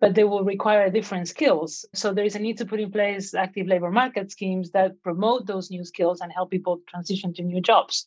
but 0.00 0.14
they 0.14 0.24
will 0.24 0.44
require 0.44 0.90
different 0.90 1.28
skills. 1.28 1.84
So 1.94 2.12
there 2.12 2.24
is 2.24 2.36
a 2.36 2.38
need 2.38 2.58
to 2.58 2.66
put 2.66 2.80
in 2.80 2.92
place 2.92 3.34
active 3.34 3.66
labor 3.66 3.90
market 3.90 4.30
schemes 4.30 4.70
that 4.70 5.02
promote 5.02 5.46
those 5.46 5.70
new 5.70 5.84
skills 5.84 6.20
and 6.20 6.32
help 6.32 6.50
people 6.50 6.80
transition 6.88 7.34
to 7.34 7.42
new 7.42 7.60
jobs. 7.60 8.06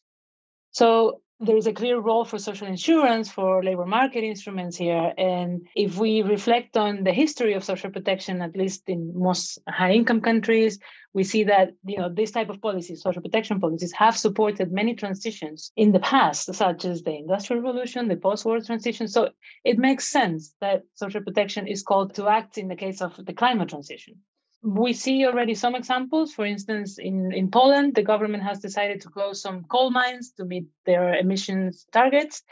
So 0.72 1.22
there 1.42 1.58
is 1.58 1.66
a 1.66 1.74
clear 1.74 2.00
role 2.00 2.24
for 2.24 2.38
social 2.38 2.68
insurance 2.68 3.32
for 3.32 3.64
labor 3.64 3.88
market 3.88 4.24
instruments 4.24 4.78
here. 4.78 5.12
And 5.18 5.68
if 5.76 5.98
we 5.98 6.22
reflect 6.22 6.78
on 6.78 7.04
the 7.04 7.12
history 7.12 7.54
of 7.56 7.64
social 7.64 7.90
protection 7.90 8.42
at 8.42 8.56
least 8.56 8.84
in 8.88 9.12
most 9.20 9.58
high 9.68 9.94
income 9.94 10.22
countries 10.22 10.80
we 11.14 11.24
see 11.24 11.44
that 11.46 11.72
you 11.84 11.98
know 11.98 12.10
this 12.10 12.32
type 12.32 12.50
of 12.50 12.62
policies 12.62 13.02
social 13.02 13.22
protection 13.22 13.60
policies 13.60 13.92
have 13.92 14.16
supported 14.16 14.72
many 14.72 14.94
transitions 14.96 15.72
in 15.76 15.92
the 15.92 16.00
past 16.00 16.54
such 16.54 16.86
as 16.86 17.02
the 17.02 17.16
industrial 17.16 17.62
revolution 17.62 18.08
the 18.08 18.16
post-war 18.16 18.60
transition. 18.62 19.08
So 19.08 19.30
it 19.66 19.78
makes 19.78 20.08
sense 20.08 20.54
that 20.62 20.84
social 20.94 21.22
protection 21.22 21.68
is 21.68 21.82
called 21.84 22.16
to 22.16 22.28
act 22.28 22.58
in 22.58 22.68
the 22.68 22.76
case 22.76 23.02
of 23.02 23.14
the 23.26 23.34
climate 23.34 23.70
transition 23.70 24.16
we 24.64 24.94
see 24.94 25.26
already 25.26 25.56
some 25.56 25.76
examples. 25.76 26.34
For 26.34 26.46
instance, 26.46 26.98
in, 27.00 27.32
in 27.32 27.50
Poland, 27.50 27.96
the 27.96 28.04
government 28.04 28.44
has 28.44 28.60
decided 28.60 29.02
to 29.02 29.10
close 29.10 29.42
some 29.42 29.64
coal 29.64 29.90
mines 29.92 30.32
to 30.34 30.46
meet 30.46 30.66
their 30.86 31.16
emissions 31.16 31.86
targets. 31.92 32.44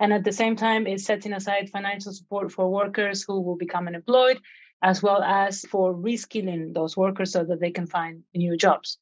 And 0.00 0.12
at 0.12 0.24
the 0.24 0.32
same 0.32 0.56
time, 0.56 0.86
is 0.86 1.04
setting 1.04 1.32
aside 1.32 1.70
financial 1.70 2.12
support 2.12 2.52
for 2.52 2.70
workers 2.70 3.24
who 3.26 3.40
will 3.40 3.56
become 3.56 3.88
unemployed, 3.88 4.40
as 4.80 5.02
well 5.02 5.22
as 5.22 5.62
for 5.62 5.92
reskilling 5.92 6.72
those 6.72 6.96
workers 6.96 7.32
so 7.32 7.44
that 7.44 7.60
they 7.60 7.72
can 7.72 7.86
find 7.86 8.22
new 8.34 8.56
jobs. 8.56 8.98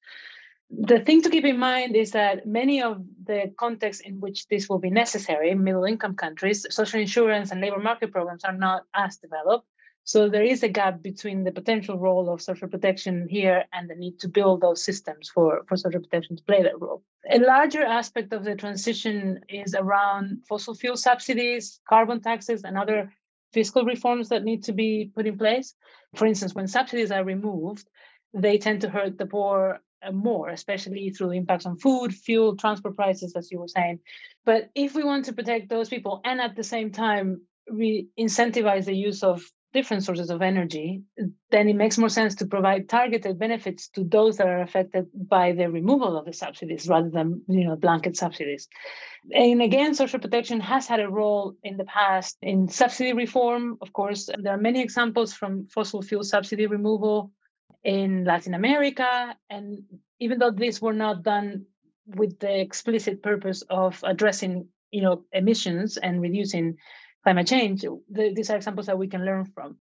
The 0.71 0.99
thing 0.99 1.23
to 1.23 1.31
keep 1.31 1.45
in 1.45 1.59
mind 1.59 1.95
is 1.95 2.13
that 2.13 2.47
many 2.47 2.83
of 2.83 3.05
the 3.25 3.53
contexts 3.57 4.03
in 4.03 4.21
which 4.21 4.49
this 4.49 4.69
will 4.69 4.81
be 4.81 4.91
necessary, 4.91 5.55
middle 5.55 5.85
income 5.85 6.17
countries, 6.17 6.67
social 6.71 6.99
insurance 6.99 7.53
and 7.53 7.61
labor 7.61 7.79
market 7.79 8.11
programs 8.11 8.43
are 8.43 8.57
not 8.57 8.83
as 8.93 9.19
developed. 9.19 9.69
So 10.07 10.29
there 10.29 10.45
is 10.45 10.63
a 10.63 10.69
gap 10.69 11.03
between 11.03 11.43
the 11.43 11.51
potential 11.51 11.99
role 11.99 12.33
of 12.33 12.41
social 12.41 12.69
protection 12.69 13.27
here 13.29 13.65
and 13.73 13.91
the 13.91 13.97
need 13.97 14.21
to 14.21 14.29
build 14.29 14.61
those 14.61 14.85
systems 14.85 15.29
for, 15.29 15.65
for 15.69 15.77
social 15.77 16.01
protection 16.01 16.37
to 16.37 16.45
play 16.45 16.63
that 16.63 16.81
role. 16.81 17.03
A 17.29 17.41
larger 17.41 17.83
aspect 17.83 18.33
of 18.33 18.45
the 18.45 18.55
transition 18.55 19.41
is 19.49 19.75
around 19.75 20.45
fossil 20.49 20.77
fuel 20.77 20.97
subsidies, 20.97 21.81
carbon 21.89 22.21
taxes, 22.21 22.63
and 22.63 22.79
other 22.79 23.13
fiscal 23.53 23.85
reforms 23.85 24.29
that 24.29 24.45
need 24.45 24.63
to 24.65 24.73
be 24.73 25.11
put 25.13 25.27
in 25.27 25.37
place. 25.37 25.75
For 26.15 26.25
instance, 26.25 26.55
when 26.55 26.69
subsidies 26.69 27.11
are 27.11 27.25
removed, 27.25 27.89
they 28.33 28.59
tend 28.59 28.83
to 28.83 28.89
hurt 28.89 29.19
the 29.19 29.27
poor 29.27 29.81
uh, 30.05 30.13
more, 30.13 30.51
especially 30.51 31.11
through 31.11 31.33
impacts 31.33 31.67
on 31.67 31.79
food, 31.79 32.15
fuel, 32.15 32.55
transport 32.55 32.95
prices, 32.95 33.35
as 33.35 33.51
you 33.51 33.59
were 33.59 33.67
saying. 33.67 33.99
But 34.45 34.71
if 34.77 34.95
we 34.95 35.03
want 35.03 35.25
to 35.25 35.33
protect 35.33 35.69
those 35.69 35.89
people 35.89 36.21
and 36.25 36.41
at 36.41 36.55
the 36.55 36.63
same 36.63 36.93
time 36.93 37.41
we 37.69 38.07
incentivize 38.17 38.85
the 38.85 38.95
use 38.95 39.25
of 39.25 39.43
different 39.77 40.03
sources 40.03 40.31
of 40.31 40.41
energy, 40.41 41.03
then 41.51 41.69
it 41.69 41.77
makes 41.77 41.99
more 41.99 42.09
sense 42.09 42.35
to 42.37 42.47
provide 42.47 42.89
targeted 42.89 43.39
benefits 43.39 43.89
to 43.89 44.03
those 44.05 44.39
that 44.39 44.49
are 44.49 44.63
affected 44.63 45.05
by 45.37 45.53
the 45.53 45.71
removal 45.71 46.17
of 46.17 46.25
the 46.25 46.33
subsidies 46.33 46.89
rather 46.89 47.11
than 47.11 47.43
you 47.47 47.65
know 47.67 47.77
blanket 47.77 48.17
subsidies. 48.17 48.69
And 49.31 49.61
again, 49.61 49.95
social 49.95 50.19
protection 50.19 50.61
has 50.61 50.87
had 50.87 51.01
a 51.01 51.11
role 51.21 51.57
in 51.63 51.77
the 51.77 51.85
past 51.85 52.39
in 52.41 52.69
subsidy 52.69 53.13
reform. 53.13 53.77
Of 53.83 53.93
course, 53.93 54.31
there 54.43 54.55
are 54.55 54.69
many 54.69 54.81
examples 54.81 55.35
from 55.35 55.67
fossil 55.75 56.01
fuel 56.01 56.25
subsidy 56.25 56.67
removal 56.67 57.31
in 57.85 58.25
Latin 58.25 58.55
America. 58.55 59.37
And 59.51 59.83
even 60.19 60.39
though 60.39 60.55
these 60.63 60.81
were 60.81 60.99
not 61.07 61.23
done 61.23 61.67
with 62.07 62.39
the 62.39 62.61
explicit 62.61 63.23
purpose 63.23 63.63
of 63.69 64.01
addressing 64.13 64.69
you 64.91 65.03
know 65.03 65.25
emissions 65.33 65.97
and 65.97 66.23
reducing 66.23 66.77
climate 67.27 67.49
change, 67.49 67.83
the, 67.83 68.33
these 68.33 68.51
are 68.51 68.57
examples 68.57 68.87
that 68.87 68.97
we 68.97 69.09
can 69.09 69.25
learn 69.25 69.45
from. 69.47 69.79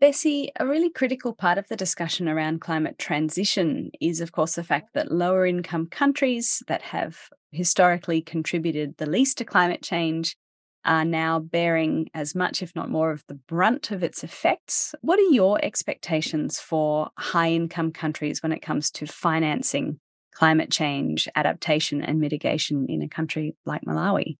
Bessie, 0.00 0.50
a 0.58 0.66
really 0.66 0.90
critical 0.90 1.32
part 1.32 1.58
of 1.58 1.68
the 1.68 1.76
discussion 1.76 2.28
around 2.28 2.60
climate 2.60 2.98
transition 2.98 3.92
is, 4.00 4.20
of 4.20 4.32
course, 4.32 4.56
the 4.56 4.64
fact 4.64 4.94
that 4.94 5.12
lower 5.12 5.46
income 5.46 5.86
countries 5.86 6.60
that 6.66 6.82
have 6.82 7.16
historically 7.52 8.20
contributed 8.20 8.96
the 8.96 9.08
least 9.08 9.38
to 9.38 9.44
climate 9.44 9.80
change 9.80 10.36
are 10.84 11.04
now 11.04 11.38
bearing 11.38 12.08
as 12.14 12.34
much, 12.34 12.64
if 12.64 12.74
not 12.74 12.90
more, 12.90 13.12
of 13.12 13.22
the 13.28 13.34
brunt 13.34 13.92
of 13.92 14.02
its 14.02 14.24
effects. 14.24 14.92
What 15.02 15.20
are 15.20 15.30
your 15.30 15.64
expectations 15.64 16.58
for 16.58 17.10
high 17.16 17.52
income 17.52 17.92
countries 17.92 18.42
when 18.42 18.50
it 18.50 18.60
comes 18.60 18.90
to 18.90 19.06
financing 19.06 20.00
climate 20.34 20.72
change, 20.72 21.28
adaptation, 21.36 22.02
and 22.02 22.18
mitigation 22.18 22.86
in 22.88 23.02
a 23.02 23.08
country 23.08 23.54
like 23.64 23.82
Malawi? 23.82 24.36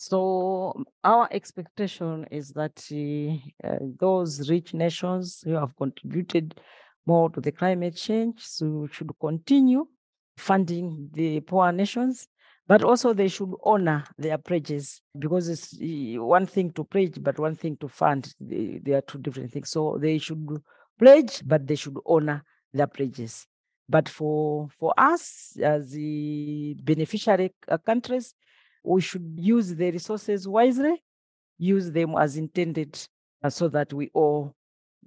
So 0.00 0.82
our 1.04 1.28
expectation 1.30 2.24
is 2.30 2.52
that 2.52 2.82
uh, 3.62 3.76
those 3.98 4.48
rich 4.48 4.72
nations 4.72 5.42
who 5.44 5.50
have 5.50 5.76
contributed 5.76 6.58
more 7.04 7.28
to 7.28 7.38
the 7.38 7.52
climate 7.52 7.96
change 7.96 8.40
so 8.40 8.88
should 8.90 9.10
continue 9.20 9.86
funding 10.38 11.10
the 11.12 11.40
poor 11.40 11.70
nations, 11.70 12.28
but 12.66 12.82
also 12.82 13.12
they 13.12 13.28
should 13.28 13.52
honor 13.62 14.02
their 14.16 14.38
pledges 14.38 15.02
because 15.18 15.50
it's 15.50 15.76
one 16.18 16.46
thing 16.46 16.72
to 16.72 16.84
pledge, 16.84 17.22
but 17.22 17.38
one 17.38 17.54
thing 17.54 17.76
to 17.76 17.86
fund. 17.86 18.34
They, 18.40 18.80
they 18.82 18.92
are 18.92 19.02
two 19.02 19.18
different 19.18 19.52
things. 19.52 19.68
So 19.68 19.98
they 20.00 20.16
should 20.16 20.48
pledge, 20.98 21.42
but 21.44 21.66
they 21.66 21.76
should 21.76 21.98
honor 22.06 22.42
their 22.72 22.86
pledges. 22.86 23.46
But 23.86 24.08
for 24.08 24.70
for 24.78 24.94
us 24.96 25.58
as 25.62 25.90
the 25.90 26.74
beneficiary 26.82 27.52
uh, 27.68 27.76
countries, 27.76 28.34
we 28.82 29.00
should 29.00 29.34
use 29.36 29.74
the 29.74 29.90
resources 29.90 30.48
wisely, 30.48 31.02
use 31.58 31.90
them 31.90 32.14
as 32.18 32.36
intended, 32.36 32.98
uh, 33.42 33.50
so 33.50 33.68
that 33.68 33.92
we 33.92 34.10
all 34.14 34.54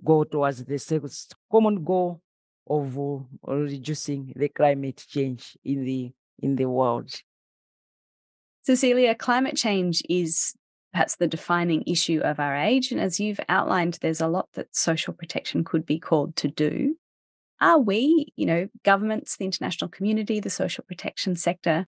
go 0.03 0.23
towards 0.23 0.63
the 0.63 1.33
common 1.51 1.83
goal 1.83 2.21
of 2.67 2.97
uh, 2.97 3.19
reducing 3.47 4.33
the 4.35 4.49
climate 4.49 5.03
change 5.07 5.57
in 5.63 5.83
the 5.83 6.11
in 6.39 6.55
the 6.55 6.65
world. 6.65 7.11
Cecilia, 8.63 9.13
climate 9.13 9.55
change 9.55 10.01
is 10.09 10.53
perhaps 10.93 11.15
the 11.15 11.27
defining 11.27 11.83
issue 11.85 12.21
of 12.23 12.39
our 12.39 12.55
age. 12.55 12.91
And 12.91 13.01
as 13.01 13.19
you've 13.19 13.39
outlined, 13.49 13.97
there's 14.01 14.21
a 14.21 14.27
lot 14.27 14.47
that 14.53 14.75
social 14.75 15.13
protection 15.13 15.63
could 15.63 15.85
be 15.85 15.99
called 15.99 16.35
to 16.37 16.47
do. 16.47 16.95
Are 17.59 17.79
we, 17.79 18.31
you 18.35 18.45
know, 18.45 18.69
governments, 18.83 19.37
the 19.37 19.45
international 19.45 19.89
community, 19.89 20.39
the 20.39 20.49
social 20.49 20.83
protection 20.87 21.35
sector, 21.35 21.87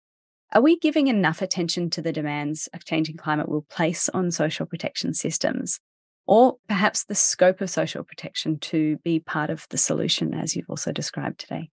are 0.54 0.62
we 0.62 0.78
giving 0.78 1.08
enough 1.08 1.42
attention 1.42 1.90
to 1.90 2.00
the 2.00 2.12
demands 2.12 2.68
a 2.72 2.78
changing 2.78 3.16
climate 3.16 3.48
will 3.48 3.66
place 3.68 4.08
on 4.10 4.30
social 4.30 4.66
protection 4.66 5.12
systems? 5.12 5.80
Or 6.26 6.56
perhaps 6.68 7.04
the 7.04 7.14
scope 7.14 7.60
of 7.60 7.68
social 7.68 8.04
protection 8.04 8.58
to 8.60 8.96
be 8.98 9.18
part 9.18 9.50
of 9.50 9.66
the 9.70 9.76
solution, 9.76 10.32
as 10.32 10.54
you've 10.54 10.70
also 10.70 10.92
described 10.92 11.40
today? 11.40 11.70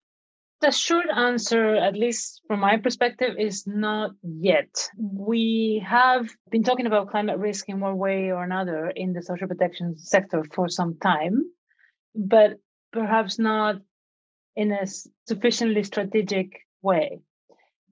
The 0.62 0.72
short 0.72 1.06
answer, 1.14 1.76
at 1.76 1.94
least 1.94 2.40
from 2.46 2.60
my 2.60 2.78
perspective, 2.78 3.36
is 3.38 3.66
not 3.66 4.12
yet. 4.22 4.88
We 4.98 5.84
have 5.86 6.28
been 6.50 6.64
talking 6.64 6.86
about 6.86 7.10
climate 7.10 7.38
risk 7.38 7.68
in 7.68 7.80
one 7.80 7.98
way 7.98 8.30
or 8.30 8.42
another 8.42 8.88
in 8.88 9.12
the 9.12 9.22
social 9.22 9.46
protection 9.46 9.98
sector 9.98 10.42
for 10.54 10.68
some 10.68 10.98
time, 10.98 11.42
but 12.14 12.58
perhaps 12.92 13.38
not 13.38 13.76
in 14.56 14.72
a 14.72 14.86
sufficiently 15.26 15.82
strategic 15.84 16.66
way 16.82 17.20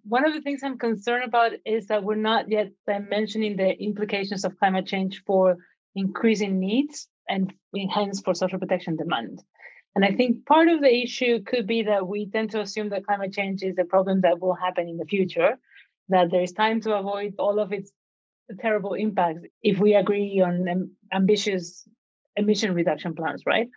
one 0.08 0.24
of 0.24 0.32
the 0.32 0.40
things 0.40 0.62
I'm 0.62 0.78
concerned 0.78 1.24
about 1.24 1.52
is 1.66 1.88
that 1.88 2.02
we're 2.02 2.14
not 2.14 2.50
yet 2.50 2.72
mentioning 2.86 3.56
the 3.56 3.70
implications 3.78 4.44
of 4.44 4.58
climate 4.58 4.86
change 4.86 5.22
for 5.26 5.58
increasing 5.94 6.58
needs 6.58 7.08
and 7.28 7.52
hence 7.90 8.20
for 8.20 8.32
social 8.32 8.58
protection 8.58 8.96
demand. 8.96 9.42
And 9.94 10.04
I 10.04 10.12
think 10.12 10.46
part 10.46 10.68
of 10.68 10.80
the 10.80 10.94
issue 11.02 11.42
could 11.42 11.66
be 11.66 11.82
that 11.82 12.06
we 12.06 12.30
tend 12.30 12.52
to 12.52 12.60
assume 12.60 12.88
that 12.90 13.04
climate 13.04 13.32
change 13.32 13.62
is 13.62 13.76
a 13.78 13.84
problem 13.84 14.22
that 14.22 14.40
will 14.40 14.54
happen 14.54 14.88
in 14.88 14.96
the 14.96 15.04
future, 15.04 15.58
that 16.08 16.30
there 16.30 16.42
is 16.42 16.52
time 16.52 16.80
to 16.82 16.96
avoid 16.96 17.34
all 17.38 17.58
of 17.58 17.72
its 17.72 17.90
terrible 18.60 18.94
impacts 18.94 19.42
if 19.62 19.78
we 19.78 19.94
agree 19.94 20.40
on 20.40 20.90
ambitious 21.12 21.86
emission 22.36 22.72
reduction 22.74 23.14
plans, 23.14 23.42
right? 23.44 23.68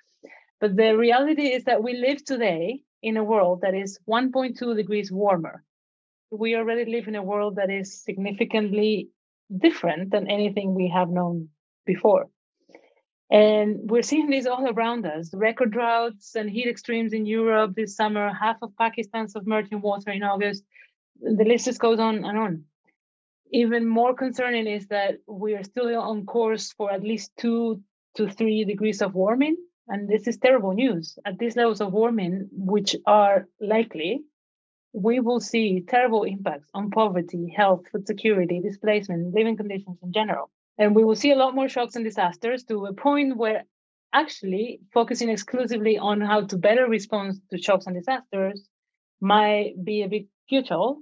But 0.61 0.77
the 0.77 0.95
reality 0.95 1.47
is 1.47 1.65
that 1.65 1.83
we 1.83 1.93
live 1.95 2.23
today 2.23 2.81
in 3.01 3.17
a 3.17 3.23
world 3.23 3.61
that 3.61 3.73
is 3.73 3.99
1.2 4.07 4.75
degrees 4.75 5.11
warmer 5.11 5.63
we 6.31 6.55
already 6.55 6.89
live 6.89 7.07
in 7.07 7.15
a 7.15 7.23
world 7.23 7.57
that 7.57 7.69
is 7.69 8.01
significantly 8.03 9.09
different 9.55 10.11
than 10.11 10.31
anything 10.31 10.73
we 10.73 10.89
have 10.89 11.09
known 11.09 11.49
before. 11.85 12.29
And 13.29 13.89
we're 13.89 14.01
seeing 14.01 14.29
this 14.29 14.45
all 14.45 14.67
around 14.69 15.05
us 15.05 15.33
record 15.33 15.71
droughts 15.71 16.35
and 16.35 16.49
heat 16.49 16.67
extremes 16.67 17.13
in 17.13 17.25
Europe 17.25 17.75
this 17.75 17.95
summer, 17.95 18.33
half 18.33 18.57
of 18.61 18.75
Pakistan 18.77 19.27
submerged 19.27 19.71
in 19.71 19.81
water 19.81 20.11
in 20.11 20.23
August. 20.23 20.63
The 21.21 21.45
list 21.45 21.65
just 21.65 21.79
goes 21.79 21.99
on 21.99 22.25
and 22.25 22.37
on. 22.37 22.63
Even 23.53 23.87
more 23.87 24.13
concerning 24.15 24.67
is 24.67 24.87
that 24.87 25.15
we 25.27 25.55
are 25.55 25.63
still 25.63 25.95
on 25.97 26.25
course 26.25 26.73
for 26.73 26.91
at 26.91 27.03
least 27.03 27.31
two 27.37 27.81
to 28.15 28.29
three 28.29 28.65
degrees 28.65 29.01
of 29.01 29.15
warming. 29.15 29.55
And 29.87 30.09
this 30.09 30.27
is 30.27 30.37
terrible 30.37 30.73
news. 30.73 31.17
At 31.25 31.37
these 31.37 31.55
levels 31.55 31.81
of 31.81 31.91
warming, 31.91 32.49
which 32.51 32.95
are 33.05 33.47
likely, 33.59 34.21
we 34.93 35.19
will 35.19 35.39
see 35.39 35.81
terrible 35.87 36.23
impacts 36.23 36.69
on 36.73 36.91
poverty, 36.91 37.53
health, 37.55 37.83
food 37.91 38.05
security, 38.07 38.59
displacement, 38.59 39.33
living 39.33 39.57
conditions 39.57 39.97
in 40.03 40.11
general. 40.11 40.49
And 40.77 40.95
we 40.95 41.03
will 41.03 41.15
see 41.15 41.31
a 41.31 41.35
lot 41.35 41.55
more 41.55 41.69
shocks 41.69 41.95
and 41.95 42.03
disasters 42.03 42.63
to 42.65 42.85
a 42.85 42.93
point 42.93 43.37
where 43.37 43.63
actually 44.13 44.81
focusing 44.93 45.29
exclusively 45.29 45.97
on 45.97 46.19
how 46.21 46.45
to 46.45 46.57
better 46.57 46.87
respond 46.87 47.35
to 47.49 47.61
shocks 47.61 47.85
and 47.85 47.95
disasters 47.95 48.67
might 49.21 49.73
be 49.83 50.01
a 50.01 50.09
bit 50.09 50.25
futile 50.49 50.99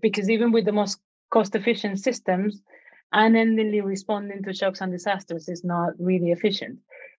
because 0.00 0.30
even 0.30 0.52
with 0.52 0.64
the 0.64 0.72
most 0.72 0.98
cost 1.30 1.54
efficient 1.54 1.98
systems, 1.98 2.62
unendingly 3.12 3.80
responding 3.80 4.42
to 4.42 4.54
shocks 4.54 4.80
and 4.80 4.92
disasters 4.92 5.48
is 5.48 5.64
not 5.64 5.92
really 5.98 6.30
efficient. 6.30 6.78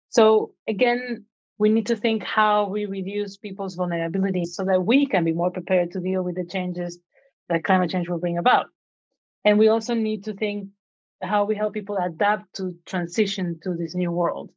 So 0.08 0.52
again, 0.68 1.26
we 1.58 1.68
need 1.70 1.86
to 1.86 1.96
think 1.96 2.22
how 2.22 2.68
we 2.68 2.86
reduce 2.86 3.36
people's 3.36 3.74
vulnerability 3.74 4.44
so 4.44 4.64
that 4.64 4.84
we 4.84 5.06
can 5.06 5.24
be 5.24 5.32
more 5.32 5.50
prepared 5.50 5.92
to 5.92 6.00
deal 6.00 6.22
with 6.22 6.36
the 6.36 6.44
changes 6.44 6.98
that 7.48 7.64
climate 7.64 7.90
change 7.90 8.08
will 8.08 8.18
bring 8.18 8.38
about. 8.38 8.66
And 9.44 9.58
we 9.58 9.68
also 9.68 9.94
need 9.94 10.24
to 10.24 10.34
think 10.34 10.68
how 11.22 11.44
we 11.44 11.56
help 11.56 11.72
people 11.72 11.96
adapt 11.96 12.56
to 12.56 12.74
transition 12.84 13.58
to 13.62 13.74
this 13.74 13.94
new 13.94 14.10
world. 14.10 14.50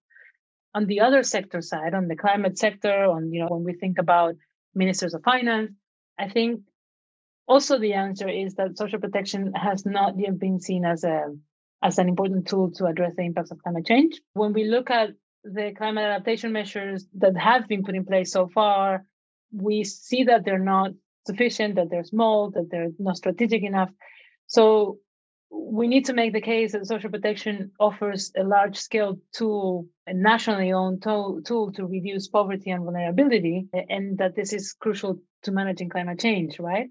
On 0.75 0.85
the 0.85 0.99
other 0.99 1.23
sector 1.23 1.61
side, 1.61 1.93
on 1.93 2.07
the 2.07 2.15
climate 2.15 2.57
sector, 2.57 3.05
on 3.05 3.31
you 3.31 3.41
know 3.41 3.47
when 3.49 3.63
we 3.63 3.73
think 3.73 3.97
about 3.97 4.35
ministers 4.75 5.13
of 5.13 5.23
finance, 5.23 5.71
I 6.17 6.27
think 6.27 6.61
also 7.47 7.79
the 7.79 7.93
answer 7.93 8.27
is 8.27 8.55
that 8.55 8.77
social 8.77 8.99
protection 8.99 9.53
has 9.53 9.85
not 9.85 10.19
yet 10.19 10.37
been 10.37 10.59
seen 10.59 10.85
as 10.85 11.03
a 11.03 11.35
as 11.81 11.97
an 11.97 12.09
important 12.09 12.47
tool 12.47 12.71
to 12.71 12.85
address 12.85 13.13
the 13.15 13.23
impacts 13.23 13.51
of 13.51 13.63
climate 13.63 13.85
change. 13.85 14.19
When 14.33 14.53
we 14.53 14.65
look 14.65 14.89
at 14.91 15.11
the 15.43 15.73
climate 15.77 16.05
adaptation 16.05 16.51
measures 16.51 17.05
that 17.15 17.37
have 17.37 17.67
been 17.67 17.83
put 17.83 17.95
in 17.95 18.05
place 18.05 18.31
so 18.31 18.47
far, 18.47 19.05
we 19.51 19.83
see 19.83 20.25
that 20.25 20.45
they're 20.45 20.59
not 20.59 20.91
sufficient, 21.25 21.75
that 21.75 21.89
they're 21.89 22.03
small, 22.03 22.51
that 22.51 22.69
they're 22.69 22.91
not 22.99 23.17
strategic 23.17 23.63
enough. 23.63 23.89
So 24.47 24.99
we 25.51 25.87
need 25.87 26.05
to 26.05 26.13
make 26.13 26.33
the 26.33 26.41
case 26.41 26.73
that 26.73 26.85
social 26.85 27.09
protection 27.09 27.71
offers 27.79 28.31
a 28.37 28.43
large 28.43 28.77
scale 28.77 29.17
tool, 29.33 29.87
a 30.05 30.13
nationally 30.13 30.71
owned 30.71 31.01
tool, 31.01 31.41
tool 31.43 31.71
to 31.73 31.85
reduce 31.85 32.27
poverty 32.27 32.69
and 32.69 32.83
vulnerability, 32.83 33.67
and 33.73 34.17
that 34.19 34.35
this 34.35 34.53
is 34.53 34.73
crucial 34.73 35.19
to 35.43 35.51
managing 35.51 35.89
climate 35.89 36.19
change, 36.19 36.59
right? 36.59 36.89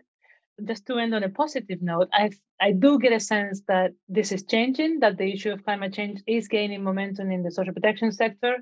Just 0.65 0.87
to 0.87 0.99
end 0.99 1.15
on 1.15 1.23
a 1.23 1.29
positive 1.29 1.81
note, 1.81 2.09
I 2.13 2.31
I 2.61 2.73
do 2.73 2.99
get 2.99 3.13
a 3.13 3.21
sense 3.21 3.63
that 3.69 3.93
this 4.09 4.33
is 4.33 4.43
changing, 4.45 5.01
that 5.01 5.17
the 5.17 5.33
issue 5.33 5.53
of 5.53 5.65
climate 5.65 5.95
change 5.95 6.21
is 6.27 6.49
gaining 6.49 6.83
momentum 6.83 7.31
in 7.31 7.43
the 7.43 7.53
social 7.53 7.73
protection 7.73 8.11
sector, 8.11 8.59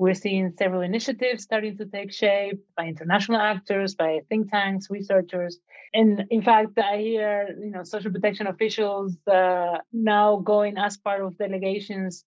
we're 0.00 0.14
seeing 0.14 0.54
several 0.58 0.80
initiatives 0.80 1.42
starting 1.42 1.76
to 1.76 1.84
take 1.84 2.10
shape 2.10 2.58
by 2.74 2.86
international 2.86 3.38
actors, 3.38 3.94
by 3.94 4.20
think 4.30 4.50
tanks, 4.50 4.88
researchers. 4.88 5.58
And 5.92 6.24
in 6.30 6.40
fact, 6.40 6.78
I 6.78 6.96
hear 6.96 7.54
you 7.62 7.70
know 7.70 7.84
social 7.84 8.10
protection 8.10 8.46
officials 8.46 9.14
uh, 9.30 9.76
now 9.92 10.38
going 10.38 10.78
as 10.78 10.96
part 10.96 11.20
of 11.22 11.36
delegations 11.36 12.24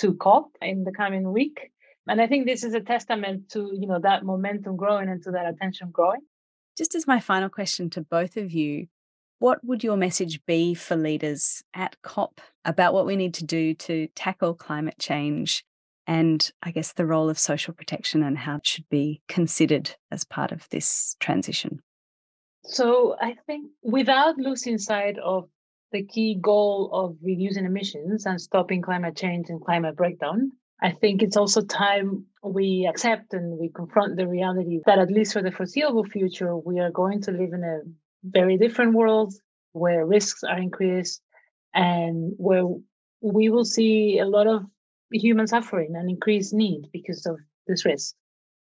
to 0.00 0.12
COP 0.16 0.50
in 0.60 0.84
the 0.84 0.92
coming 0.92 1.32
week. 1.32 1.72
And 2.06 2.20
I 2.20 2.26
think 2.26 2.44
this 2.44 2.62
is 2.62 2.74
a 2.74 2.82
testament 2.82 3.48
to 3.52 3.70
you 3.72 3.86
know 3.86 4.00
that 4.00 4.22
momentum 4.22 4.76
growing 4.76 5.08
and 5.08 5.22
to 5.22 5.30
that 5.30 5.48
attention 5.48 5.88
growing. 5.90 6.20
Just 6.76 6.94
as 6.94 7.06
my 7.06 7.20
final 7.20 7.48
question 7.48 7.88
to 7.90 8.00
both 8.00 8.36
of 8.36 8.52
you, 8.52 8.88
what 9.38 9.64
would 9.64 9.84
your 9.84 9.96
message 9.96 10.44
be 10.46 10.74
for 10.74 10.96
leaders 10.96 11.62
at 11.74 12.00
COP 12.02 12.40
about 12.64 12.94
what 12.94 13.06
we 13.06 13.16
need 13.16 13.34
to 13.34 13.44
do 13.44 13.74
to 13.74 14.08
tackle 14.14 14.54
climate 14.54 14.98
change 14.98 15.64
and 16.06 16.50
I 16.62 16.70
guess 16.70 16.92
the 16.92 17.06
role 17.06 17.30
of 17.30 17.38
social 17.38 17.72
protection 17.74 18.22
and 18.22 18.36
how 18.36 18.56
it 18.56 18.66
should 18.66 18.88
be 18.88 19.22
considered 19.28 19.94
as 20.10 20.24
part 20.24 20.52
of 20.52 20.68
this 20.70 21.16
transition? 21.20 21.80
So 22.64 23.16
I 23.20 23.36
think 23.46 23.70
without 23.82 24.36
losing 24.38 24.78
sight 24.78 25.18
of 25.18 25.48
the 25.92 26.02
key 26.02 26.38
goal 26.40 26.90
of 26.92 27.16
reducing 27.22 27.64
emissions 27.64 28.26
and 28.26 28.40
stopping 28.40 28.82
climate 28.82 29.16
change 29.16 29.46
and 29.48 29.60
climate 29.64 29.96
breakdown, 29.96 30.50
I 30.82 30.92
think 30.92 31.22
it's 31.22 31.36
also 31.36 31.62
time 31.62 32.26
we 32.44 32.86
accept 32.88 33.32
and 33.32 33.58
we 33.58 33.70
confront 33.70 34.16
the 34.16 34.28
reality 34.28 34.80
that 34.86 34.98
at 34.98 35.10
least 35.10 35.32
for 35.32 35.42
the 35.42 35.50
foreseeable 35.50 36.04
future, 36.04 36.56
we 36.56 36.78
are 36.78 36.90
going 36.90 37.22
to 37.22 37.30
live 37.30 37.52
in 37.52 37.64
a 37.64 37.80
very 38.22 38.58
different 38.58 38.94
world 38.94 39.32
where 39.72 40.06
risks 40.06 40.44
are 40.44 40.58
increased 40.58 41.22
and 41.74 42.32
where 42.36 42.64
we 43.22 43.48
will 43.48 43.64
see 43.64 44.18
a 44.18 44.26
lot 44.26 44.46
of 44.46 44.64
human 45.10 45.46
suffering 45.46 45.94
and 45.96 46.10
increased 46.10 46.52
need 46.52 46.88
because 46.92 47.24
of 47.26 47.38
this 47.66 47.84
risk. 47.84 48.14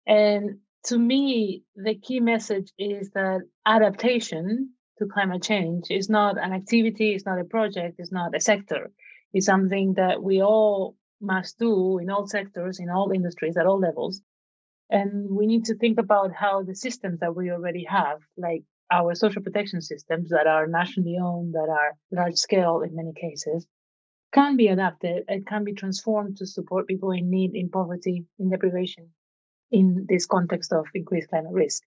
And 0.07 0.59
to 0.85 0.99
me, 0.99 1.63
the 1.77 1.95
key 1.95 2.21
message 2.21 2.73
is 2.79 3.11
that 3.11 3.41
adaptation 3.67 4.71
to 4.99 5.07
climate 5.07 5.43
change 5.43 5.91
is 5.91 6.09
not 6.09 6.39
an 6.39 6.53
activity, 6.53 7.15
it's 7.15 7.27
not 7.27 7.41
a 7.41 7.45
project, 7.45 7.97
it's 7.99 8.13
not 8.13 8.35
a 8.35 8.41
sector. 8.41 8.91
It's 9.33 9.47
something 9.47 9.95
that 9.95 10.23
we 10.23 10.43
all 10.43 10.97
must 11.21 11.59
do 11.59 11.99
in 11.99 12.11
all 12.11 12.27
sectors, 12.27 12.79
in 12.79 12.91
all 12.91 13.11
industries, 13.11 13.57
at 13.57 13.67
all 13.67 13.79
levels. 13.79 14.21
And 14.91 15.31
we 15.31 15.47
need 15.47 15.67
to 15.67 15.75
think 15.75 15.99
about 15.99 16.33
how 16.33 16.63
the 16.63 16.75
systems 16.75 17.21
that 17.21 17.37
we 17.37 17.51
already 17.51 17.85
have, 17.85 18.21
like 18.37 18.63
our 18.91 19.15
social 19.15 19.43
protection 19.43 19.83
systems 19.83 20.31
that 20.31 20.47
are 20.47 20.67
nationally 20.67 21.19
owned, 21.23 21.55
that 21.55 21.69
are 21.69 21.97
large 22.11 22.37
scale 22.37 22.81
in 22.81 22.97
many 22.97 23.13
cases, 23.13 23.67
can 24.33 24.57
be 24.57 24.69
adapted 24.69 25.25
and 25.29 25.47
can 25.47 25.65
be 25.65 25.75
transformed 25.75 26.39
to 26.39 26.47
support 26.47 26.87
people 26.87 27.11
in 27.11 27.31
need, 27.31 27.55
in 27.55 27.69
poverty, 27.69 28.25
in 28.39 28.51
deprivation, 28.51 29.11
in 29.71 30.07
this 30.09 30.27
context 30.27 30.73
of 30.73 30.87
increased 30.95 31.29
climate 31.29 31.53
risk. 31.53 31.83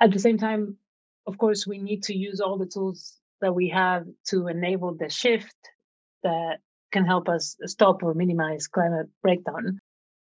At 0.00 0.12
the 0.12 0.18
same 0.18 0.38
time, 0.38 0.76
of 1.26 1.38
course, 1.38 1.66
we 1.66 1.78
need 1.78 2.04
to 2.04 2.16
use 2.16 2.40
all 2.40 2.58
the 2.58 2.66
tools 2.66 3.18
that 3.40 3.54
we 3.54 3.70
have 3.70 4.04
to 4.28 4.46
enable 4.48 4.94
the 4.94 5.08
shift 5.08 5.56
that 6.22 6.58
can 6.92 7.04
help 7.04 7.28
us 7.28 7.56
stop 7.64 8.02
or 8.02 8.14
minimize 8.14 8.66
climate 8.66 9.08
breakdown. 9.22 9.80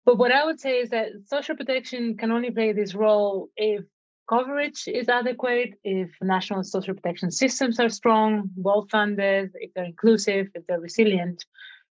But 0.05 0.17
what 0.17 0.31
I 0.31 0.45
would 0.45 0.59
say 0.59 0.79
is 0.79 0.89
that 0.89 1.09
social 1.25 1.55
protection 1.55 2.15
can 2.17 2.31
only 2.31 2.51
play 2.51 2.73
this 2.73 2.93
role 2.93 3.49
if 3.57 3.83
coverage 4.29 4.87
is 4.87 5.09
adequate, 5.09 5.73
if 5.83 6.09
national 6.21 6.63
social 6.63 6.93
protection 6.93 7.31
systems 7.31 7.79
are 7.79 7.89
strong, 7.89 8.49
well 8.55 8.87
funded, 8.91 9.51
if 9.55 9.73
they're 9.73 9.85
inclusive, 9.85 10.47
if 10.53 10.65
they're 10.67 10.79
resilient, 10.79 11.43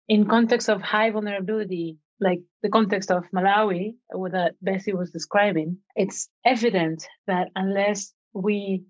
in 0.07 0.25
context 0.25 0.69
of 0.69 0.81
high 0.81 1.11
vulnerability, 1.11 1.97
like 2.19 2.41
the 2.63 2.69
context 2.69 3.11
of 3.11 3.23
Malawi, 3.33 3.93
what 4.11 4.33
Bessie 4.61 4.93
was 4.93 5.11
describing, 5.11 5.77
it's 5.95 6.29
evident 6.43 7.07
that 7.27 7.49
unless 7.55 8.13
we 8.33 8.83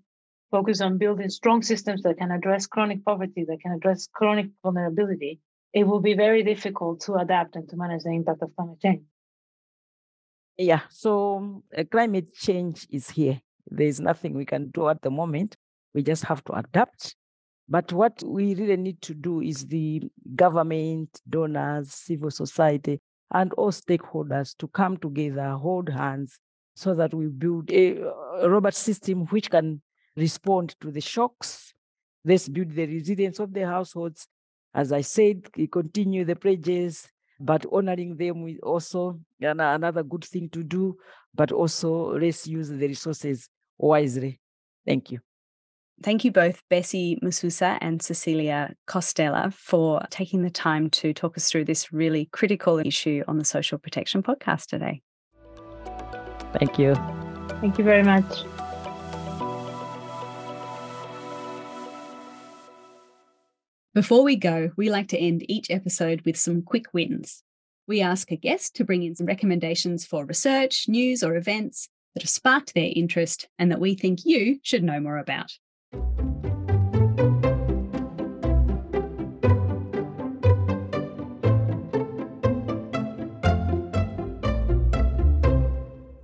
focus 0.50 0.80
on 0.80 0.98
building 0.98 1.28
strong 1.28 1.62
systems 1.62 2.02
that 2.02 2.18
can 2.18 2.30
address 2.30 2.66
chronic 2.66 3.04
poverty, 3.04 3.44
that 3.46 3.60
can 3.60 3.72
address 3.72 4.08
chronic 4.12 4.46
vulnerability, 4.62 5.40
it 5.72 5.84
will 5.84 6.00
be 6.00 6.14
very 6.14 6.42
difficult 6.42 7.00
to 7.02 7.14
adapt 7.14 7.56
and 7.56 7.68
to 7.68 7.76
manage 7.76 8.02
the 8.02 8.10
impact 8.10 8.42
of 8.42 8.54
climate 8.56 8.80
change. 8.80 9.02
Yeah, 10.58 10.80
so 10.90 11.62
uh, 11.76 11.84
climate 11.90 12.34
change 12.34 12.86
is 12.90 13.08
here. 13.08 13.40
There 13.70 13.86
is 13.86 14.00
nothing 14.00 14.34
we 14.34 14.44
can 14.44 14.70
do 14.70 14.88
at 14.88 15.00
the 15.00 15.10
moment. 15.10 15.56
We 15.94 16.02
just 16.02 16.24
have 16.24 16.44
to 16.44 16.52
adapt. 16.54 17.14
But 17.68 17.92
what 17.92 18.22
we 18.24 18.54
really 18.54 18.76
need 18.76 19.00
to 19.02 19.14
do 19.14 19.40
is 19.40 19.64
the 19.66 20.02
government, 20.34 21.20
donors, 21.28 21.92
civil 21.92 22.30
society, 22.30 23.00
and 23.32 23.52
all 23.52 23.70
stakeholders 23.70 24.56
to 24.58 24.66
come 24.68 24.96
together, 24.96 25.50
hold 25.50 25.88
hands, 25.88 26.38
so 26.74 26.94
that 26.94 27.14
we 27.14 27.28
build 27.28 27.70
a, 27.70 28.02
robust 28.42 28.82
system 28.82 29.26
which 29.26 29.50
can 29.50 29.80
respond 30.16 30.74
to 30.80 30.90
the 30.90 31.00
shocks. 31.00 31.72
Let's 32.24 32.48
build 32.48 32.72
the 32.72 32.86
resilience 32.86 33.38
of 33.38 33.52
the 33.52 33.66
households. 33.66 34.26
As 34.74 34.92
I 34.92 35.00
said, 35.00 35.48
continue 35.70 36.24
the 36.24 36.36
pledges, 36.36 37.08
but 37.40 37.66
honoring 37.72 38.16
them 38.16 38.46
is 38.46 38.58
also 38.62 39.18
another 39.40 40.02
good 40.02 40.24
thing 40.24 40.48
to 40.50 40.62
do, 40.62 40.96
but 41.34 41.52
also 41.52 42.16
let's 42.18 42.46
use 42.46 42.68
the 42.68 42.76
resources 42.76 43.48
wisely. 43.78 44.40
Thank 44.86 45.10
you. 45.10 45.20
Thank 46.02 46.24
you 46.24 46.32
both, 46.32 46.62
Bessie 46.70 47.18
Mususa 47.22 47.76
and 47.82 48.00
Cecilia 48.00 48.74
Costella, 48.86 49.52
for 49.52 50.00
taking 50.10 50.42
the 50.42 50.50
time 50.50 50.88
to 50.90 51.12
talk 51.12 51.36
us 51.36 51.50
through 51.50 51.66
this 51.66 51.92
really 51.92 52.26
critical 52.32 52.78
issue 52.78 53.22
on 53.28 53.38
the 53.38 53.44
Social 53.44 53.76
Protection 53.76 54.22
Podcast 54.22 54.66
today. 54.66 55.02
Thank 56.58 56.78
you. 56.78 56.94
Thank 57.60 57.76
you 57.76 57.84
very 57.84 58.02
much. 58.02 58.44
Before 63.92 64.22
we 64.22 64.36
go, 64.36 64.70
we 64.76 64.88
like 64.88 65.08
to 65.08 65.18
end 65.18 65.44
each 65.50 65.68
episode 65.68 66.20
with 66.24 66.36
some 66.36 66.62
quick 66.62 66.84
wins. 66.92 67.42
We 67.88 68.00
ask 68.00 68.30
a 68.30 68.36
guest 68.36 68.76
to 68.76 68.84
bring 68.84 69.02
in 69.02 69.16
some 69.16 69.26
recommendations 69.26 70.06
for 70.06 70.24
research, 70.24 70.86
news, 70.86 71.24
or 71.24 71.34
events 71.34 71.88
that 72.14 72.22
have 72.22 72.30
sparked 72.30 72.72
their 72.74 72.92
interest 72.94 73.48
and 73.58 73.68
that 73.72 73.80
we 73.80 73.96
think 73.96 74.24
you 74.24 74.60
should 74.62 74.84
know 74.84 75.00
more 75.00 75.18
about. 75.18 75.50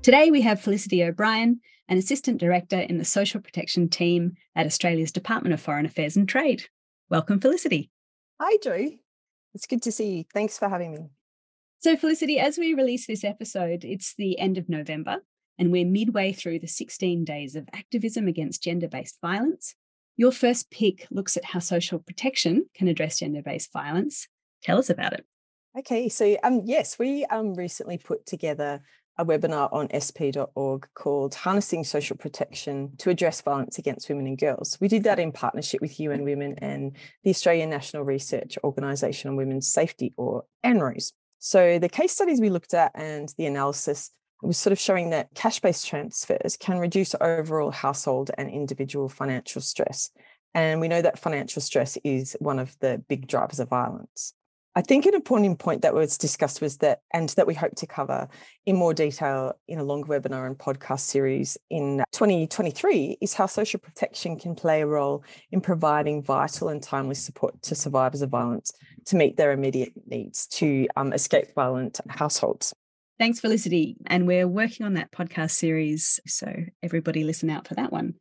Today, 0.05 0.31
we 0.31 0.43
have 0.43 0.61
Felicity 0.61 1.03
O'Brien, 1.03 1.61
an 1.89 1.99
Assistant 1.99 2.39
Director 2.39 2.79
in 2.79 2.99
the 2.99 3.05
Social 3.05 3.41
Protection 3.41 3.89
Team 3.89 4.35
at 4.55 4.67
Australia's 4.67 5.11
Department 5.11 5.53
of 5.53 5.61
Foreign 5.61 5.85
Affairs 5.85 6.17
and 6.17 6.29
Trade. 6.29 6.69
Welcome, 7.09 7.39
Felicity. 7.39 7.93
Hi, 8.41 8.57
Jo. 8.65 8.91
It's 9.55 9.69
good 9.69 9.81
to 9.83 9.93
see 9.93 10.17
you. 10.17 10.25
Thanks 10.35 10.59
for 10.59 10.69
having 10.69 10.93
me. 10.93 11.11
So, 11.79 11.97
Felicity, 11.97 12.41
as 12.41 12.59
we 12.59 12.75
release 12.75 13.07
this 13.07 13.23
episode, 13.23 13.85
it's 13.85 14.15
the 14.19 14.37
end 14.41 14.59
of 14.59 14.69
November, 14.69 15.19
and 15.57 15.71
we're 15.71 15.87
midway 15.87 16.33
through 16.33 16.59
the 16.59 16.67
16 16.67 17.25
days 17.25 17.55
of 17.55 17.69
activism 17.73 18.27
against 18.27 18.65
gender 18.65 18.89
based 18.89 19.19
violence. 19.23 19.77
Your 20.17 20.33
first 20.33 20.69
pick 20.73 21.07
looks 21.13 21.37
at 21.37 21.45
how 21.45 21.61
social 21.61 22.01
protection 22.01 22.67
can 22.75 22.89
address 22.89 23.21
gender 23.21 23.41
based 23.41 23.73
violence. 23.73 24.27
Tell 24.65 24.79
us 24.79 24.91
about 24.91 25.13
it. 25.13 25.25
Okay, 25.79 26.09
so 26.09 26.37
um, 26.43 26.63
yes, 26.65 26.99
we 26.99 27.25
um, 27.27 27.55
recently 27.55 27.99
put 27.99 28.27
together 28.27 28.83
a 29.19 29.25
webinar 29.25 29.73
on 29.73 29.89
sp.org 30.01 30.89
called 30.95 31.35
Harnessing 31.35 31.85
Social 31.85 32.17
Protection 32.17 32.93
to 32.99 33.11
Address 33.11 33.41
Violence 33.41 33.79
Against 33.79 34.09
Women 34.09 34.27
and 34.27 34.39
Girls. 34.39 34.77
We 34.81 34.89
did 34.89 35.05
that 35.05 35.19
in 35.19 35.33
partnership 35.33 35.81
with 35.81 35.99
UN 36.01 36.25
Women 36.25 36.57
and 36.59 36.97
the 37.25 37.31
Australian 37.31 37.71
National 37.71 38.03
Research 38.03 38.59
Organisation 38.63 39.31
on 39.31 39.37
Women's 39.37 39.69
Safety, 39.69 40.13
or 40.17 40.45
ANROWS. 40.65 41.13
So 41.39 41.79
the 41.79 41.89
case 41.89 42.13
studies 42.13 42.41
we 42.41 42.51
looked 42.51 42.75
at 42.75 42.93
and 42.95 43.33
the 43.39 43.47
analysis 43.47 44.11
was 44.43 44.59
sort 44.59 44.73
of 44.73 44.79
showing 44.79 45.11
that 45.11 45.35
cash 45.35 45.61
based 45.61 45.87
transfers 45.87 46.57
can 46.59 46.79
reduce 46.79 47.15
overall 47.21 47.71
household 47.71 48.31
and 48.37 48.51
individual 48.51 49.09
financial 49.09 49.63
stress. 49.63 50.11
And 50.55 50.81
we 50.81 50.89
know 50.89 51.03
that 51.03 51.19
financial 51.19 51.63
stress 51.63 51.99
is 52.05 52.37
one 52.39 52.59
of 52.59 52.77
the 52.81 53.03
big 53.09 53.29
drivers 53.29 53.61
of 53.61 53.69
violence. 53.69 54.35
I 54.77 54.83
think 54.83 55.07
an 55.07 55.15
important 55.15 55.59
point 55.59 55.81
that 55.83 55.95
was 55.95 56.19
discussed 56.19 56.61
was 56.61 56.77
that, 56.79 57.01
and 57.15 57.31
that 57.31 57.47
we 57.47 57.55
hope 57.55 57.75
to 57.77 57.87
cover 57.87 58.29
in 58.67 58.77
more 58.77 58.93
detail 58.93 59.55
in 59.67 59.79
a 59.79 59.83
longer 59.83 60.09
webinar 60.09 60.47
and 60.47 60.59
podcast 60.59 61.01
series 61.01 61.57
in 61.71 62.05
2023, 62.13 63.17
is 63.23 63.33
how 63.33 63.47
social 63.47 63.81
protection 63.81 64.39
can 64.39 64.55
play 64.55 64.83
a 64.83 64.87
role 64.87 65.25
in 65.51 65.63
providing 65.63 66.23
vital 66.23 66.69
and 66.69 66.83
timely 66.83 67.15
support 67.15 67.63
to 67.63 67.75
survivors 67.75 68.21
of 68.21 68.29
violence 68.29 68.71
to 69.07 69.17
meet 69.17 69.39
their 69.39 69.53
immediate 69.53 69.95
needs 70.09 70.47
to 70.49 70.87
um, 70.95 71.15
escape 71.15 71.55
violent 71.55 71.99
households. 72.11 72.75
Thanks, 73.19 73.41
Felicity. 73.41 73.97
And 74.05 74.27
we're 74.27 74.47
working 74.47 74.85
on 74.85 74.93
that 74.95 75.11
podcast 75.11 75.53
series. 75.53 76.21
So 76.27 76.53
everybody 76.83 77.25
listen 77.25 77.49
out 77.49 77.67
for 77.67 77.77
that 77.77 77.91
one. 77.91 78.17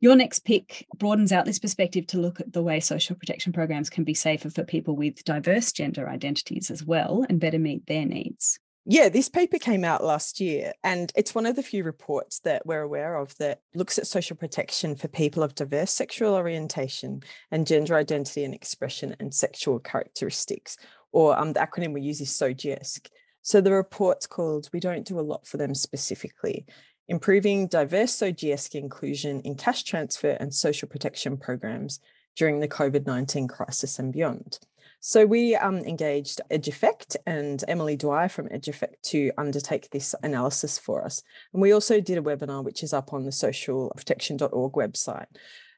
Your 0.00 0.14
next 0.14 0.40
pick 0.40 0.86
broadens 0.98 1.32
out 1.32 1.46
this 1.46 1.58
perspective 1.58 2.06
to 2.08 2.18
look 2.18 2.40
at 2.40 2.52
the 2.52 2.62
way 2.62 2.80
social 2.80 3.16
protection 3.16 3.52
programs 3.52 3.88
can 3.88 4.04
be 4.04 4.14
safer 4.14 4.50
for 4.50 4.62
people 4.62 4.94
with 4.94 5.24
diverse 5.24 5.72
gender 5.72 6.08
identities 6.08 6.70
as 6.70 6.84
well 6.84 7.24
and 7.28 7.40
better 7.40 7.58
meet 7.58 7.86
their 7.86 8.04
needs. 8.04 8.58
Yeah, 8.88 9.08
this 9.08 9.28
paper 9.28 9.58
came 9.58 9.82
out 9.82 10.04
last 10.04 10.38
year, 10.38 10.72
and 10.84 11.10
it's 11.16 11.34
one 11.34 11.44
of 11.44 11.56
the 11.56 11.62
few 11.62 11.82
reports 11.82 12.38
that 12.40 12.64
we're 12.64 12.82
aware 12.82 13.16
of 13.16 13.36
that 13.38 13.60
looks 13.74 13.98
at 13.98 14.06
social 14.06 14.36
protection 14.36 14.94
for 14.94 15.08
people 15.08 15.42
of 15.42 15.56
diverse 15.56 15.90
sexual 15.90 16.34
orientation 16.34 17.22
and 17.50 17.66
gender 17.66 17.96
identity 17.96 18.44
and 18.44 18.54
expression 18.54 19.16
and 19.18 19.34
sexual 19.34 19.80
characteristics, 19.80 20.76
or 21.10 21.36
um, 21.36 21.52
the 21.52 21.58
acronym 21.58 21.94
we 21.94 22.02
use 22.02 22.20
is 22.20 22.30
SOGIESC. 22.30 23.08
So 23.42 23.60
the 23.60 23.72
report's 23.72 24.28
called 24.28 24.68
We 24.72 24.78
Don't 24.78 25.04
Do 25.04 25.18
a 25.18 25.20
Lot 25.20 25.48
for 25.48 25.56
Them 25.56 25.74
Specifically, 25.74 26.64
improving 27.08 27.66
diverse 27.66 28.16
SOGIESC 28.16 28.74
inclusion 28.74 29.40
in 29.42 29.54
cash 29.54 29.84
transfer 29.84 30.30
and 30.40 30.52
social 30.52 30.88
protection 30.88 31.36
programs 31.36 32.00
during 32.36 32.60
the 32.60 32.68
COVID 32.68 33.06
19 33.06 33.48
crisis 33.48 33.98
and 33.98 34.12
beyond. 34.12 34.58
So 35.00 35.24
we 35.24 35.54
um, 35.54 35.76
engaged 35.78 36.40
EdgeEffect 36.50 37.16
and 37.26 37.62
Emily 37.68 37.96
Dwyer 37.96 38.28
from 38.28 38.48
EdgeEffect 38.48 39.02
to 39.04 39.30
undertake 39.38 39.90
this 39.90 40.14
analysis 40.22 40.78
for 40.78 41.04
us. 41.04 41.22
And 41.52 41.62
we 41.62 41.72
also 41.72 42.00
did 42.00 42.18
a 42.18 42.22
webinar, 42.22 42.64
which 42.64 42.82
is 42.82 42.92
up 42.92 43.12
on 43.12 43.24
the 43.24 43.30
socialprotection.org 43.30 44.72
website. 44.72 45.26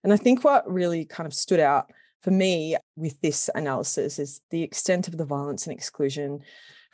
And 0.02 0.12
I 0.12 0.16
think 0.16 0.44
what 0.44 0.70
really 0.70 1.04
kind 1.04 1.26
of 1.26 1.34
stood 1.34 1.60
out 1.60 1.90
for 2.22 2.30
me 2.30 2.76
with 2.96 3.20
this 3.20 3.50
analysis 3.54 4.18
is 4.18 4.40
the 4.50 4.62
extent 4.62 5.08
of 5.08 5.18
the 5.18 5.24
violence 5.24 5.66
and 5.66 5.76
exclusion 5.76 6.40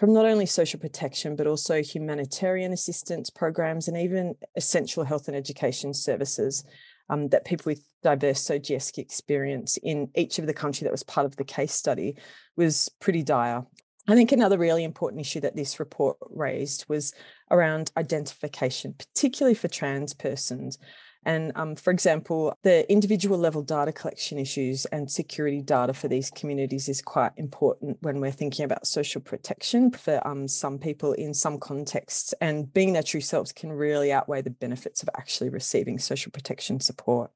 from 0.05 0.13
not 0.13 0.27
only 0.27 0.45
social 0.45 0.79
protection, 0.79 1.35
but 1.35 1.47
also 1.47 1.83
humanitarian 1.83 2.75
assistance 2.75 3.31
programs 3.31 3.89
and 3.89 3.97
even 3.97 4.35
essential 4.55 5.03
health 5.03 5.29
and 5.29 5.37
education 5.37 5.95
services 5.95 6.63
um, 7.09 7.29
that 7.29 7.47
people 7.47 7.71
with 7.71 7.83
diverse 8.03 8.47
SOGIESC 8.47 8.99
experience 8.99 9.79
in 9.79 10.11
each 10.15 10.39
of 10.39 10.47
the 10.47 10.53
country 10.53 10.85
that 10.85 10.93
was 10.93 11.05
part 11.05 11.25
of 11.25 11.37
the 11.37 11.45
case 11.45 11.73
study 11.73 12.17
was 12.55 12.91
pretty 13.01 13.23
dire. 13.23 13.65
I 14.07 14.15
think 14.15 14.31
another 14.31 14.59
really 14.59 14.85
important 14.85 15.23
issue 15.23 15.41
that 15.41 15.57
this 15.57 15.81
report 15.81 16.19
raised 16.29 16.85
was 16.87 17.15
around 17.51 17.91
identification, 17.97 18.95
particularly 18.99 19.55
for 19.55 19.69
trans 19.69 20.13
persons. 20.13 20.77
And 21.25 21.53
um, 21.55 21.75
for 21.75 21.91
example, 21.91 22.57
the 22.63 22.91
individual 22.91 23.39
level 23.39 23.63
data 23.63 23.93
collection 23.93 24.39
issues 24.39 24.85
and 24.87 25.11
security 25.11 25.61
data 25.61 25.93
for 25.95 26.09
these 26.09 26.31
communities 26.31 26.89
is 26.89 27.01
quite 27.01 27.33
important 27.37 27.99
when 28.03 28.21
we're 28.21 28.31
thinking 28.31 28.65
about 28.65 28.87
social 28.87 29.21
protection 29.21 29.91
for 29.91 30.27
um, 30.27 30.49
some 30.49 30.79
people 30.79 31.13
in 31.13 31.35
some 31.35 31.59
contexts. 31.59 32.35
And 32.41 32.73
being 32.73 32.93
their 32.93 33.03
true 33.03 33.21
selves 33.21 33.53
can 33.53 33.73
really 33.73 34.13
outweigh 34.13 34.43
the 34.43 34.51
benefits 34.51 35.03
of 35.03 35.09
actually 35.17 35.51
receiving 35.51 35.99
social 35.99 36.33
protection 36.33 36.81
support. 36.81 37.31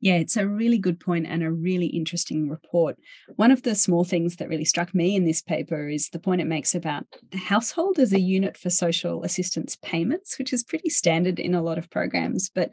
Yeah, 0.00 0.16
it's 0.16 0.36
a 0.36 0.46
really 0.46 0.78
good 0.78 1.00
point 1.00 1.26
and 1.26 1.42
a 1.42 1.50
really 1.50 1.86
interesting 1.86 2.50
report. 2.50 2.96
One 3.36 3.50
of 3.50 3.62
the 3.62 3.74
small 3.74 4.04
things 4.04 4.36
that 4.36 4.48
really 4.48 4.64
struck 4.64 4.94
me 4.94 5.16
in 5.16 5.24
this 5.24 5.40
paper 5.40 5.88
is 5.88 6.10
the 6.10 6.18
point 6.18 6.42
it 6.42 6.46
makes 6.46 6.74
about 6.74 7.06
the 7.30 7.38
household 7.38 7.98
as 7.98 8.12
a 8.12 8.20
unit 8.20 8.58
for 8.58 8.68
social 8.68 9.24
assistance 9.24 9.76
payments, 9.82 10.38
which 10.38 10.52
is 10.52 10.62
pretty 10.62 10.90
standard 10.90 11.38
in 11.38 11.54
a 11.54 11.62
lot 11.62 11.78
of 11.78 11.90
programs. 11.90 12.50
But 12.54 12.70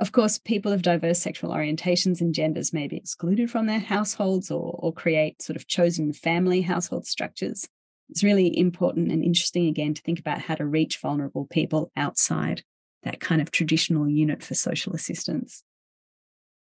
of 0.00 0.12
course, 0.12 0.38
people 0.38 0.72
of 0.72 0.82
diverse 0.82 1.20
sexual 1.20 1.50
orientations 1.50 2.20
and 2.20 2.34
genders 2.34 2.72
may 2.72 2.88
be 2.88 2.96
excluded 2.96 3.50
from 3.50 3.66
their 3.66 3.78
households 3.78 4.50
or, 4.50 4.74
or 4.82 4.92
create 4.92 5.42
sort 5.42 5.56
of 5.56 5.68
chosen 5.68 6.12
family 6.12 6.62
household 6.62 7.06
structures. 7.06 7.68
It's 8.08 8.24
really 8.24 8.58
important 8.58 9.12
and 9.12 9.22
interesting 9.22 9.68
again 9.68 9.94
to 9.94 10.02
think 10.02 10.18
about 10.18 10.40
how 10.40 10.54
to 10.54 10.66
reach 10.66 10.98
vulnerable 10.98 11.46
people 11.46 11.92
outside 11.96 12.62
that 13.04 13.20
kind 13.20 13.42
of 13.42 13.50
traditional 13.50 14.08
unit 14.08 14.42
for 14.42 14.54
social 14.54 14.94
assistance. 14.94 15.62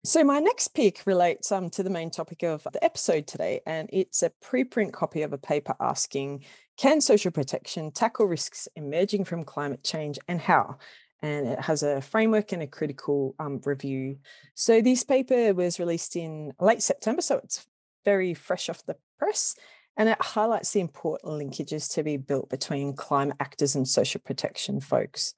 So, 0.03 0.23
my 0.23 0.39
next 0.39 0.69
pick 0.69 1.03
relates 1.05 1.51
um, 1.51 1.69
to 1.71 1.83
the 1.83 1.89
main 1.91 2.09
topic 2.09 2.41
of 2.41 2.63
the 2.63 2.83
episode 2.83 3.27
today, 3.27 3.61
and 3.67 3.87
it's 3.93 4.23
a 4.23 4.31
preprint 4.43 4.93
copy 4.93 5.21
of 5.21 5.31
a 5.31 5.37
paper 5.37 5.75
asking 5.79 6.43
Can 6.75 7.01
social 7.01 7.29
protection 7.29 7.91
tackle 7.91 8.25
risks 8.25 8.67
emerging 8.75 9.25
from 9.25 9.43
climate 9.43 9.83
change 9.83 10.17
and 10.27 10.41
how? 10.41 10.77
And 11.21 11.49
it 11.49 11.59
has 11.59 11.83
a 11.83 12.01
framework 12.01 12.51
and 12.51 12.63
a 12.63 12.67
critical 12.67 13.35
um, 13.37 13.61
review. 13.63 14.17
So, 14.55 14.81
this 14.81 15.03
paper 15.03 15.53
was 15.53 15.79
released 15.79 16.15
in 16.15 16.51
late 16.59 16.81
September, 16.81 17.21
so 17.21 17.37
it's 17.37 17.67
very 18.03 18.33
fresh 18.33 18.69
off 18.69 18.83
the 18.87 18.95
press. 19.19 19.55
And 19.97 20.09
it 20.09 20.19
highlights 20.19 20.71
the 20.71 20.79
important 20.79 21.31
linkages 21.33 21.93
to 21.93 22.01
be 22.01 22.17
built 22.17 22.49
between 22.49 22.95
climate 22.95 23.37
actors 23.39 23.75
and 23.75 23.87
social 23.87 24.21
protection 24.21 24.79
folks 24.79 25.35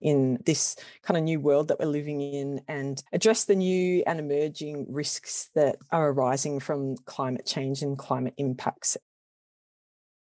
in 0.00 0.38
this 0.46 0.76
kind 1.02 1.18
of 1.18 1.24
new 1.24 1.40
world 1.40 1.68
that 1.68 1.78
we're 1.78 1.86
living 1.86 2.20
in 2.20 2.60
and 2.68 3.02
address 3.12 3.44
the 3.44 3.54
new 3.54 4.02
and 4.06 4.18
emerging 4.18 4.86
risks 4.88 5.50
that 5.54 5.76
are 5.92 6.10
arising 6.10 6.60
from 6.60 6.96
climate 7.04 7.46
change 7.46 7.82
and 7.82 7.98
climate 7.98 8.34
impacts. 8.36 8.96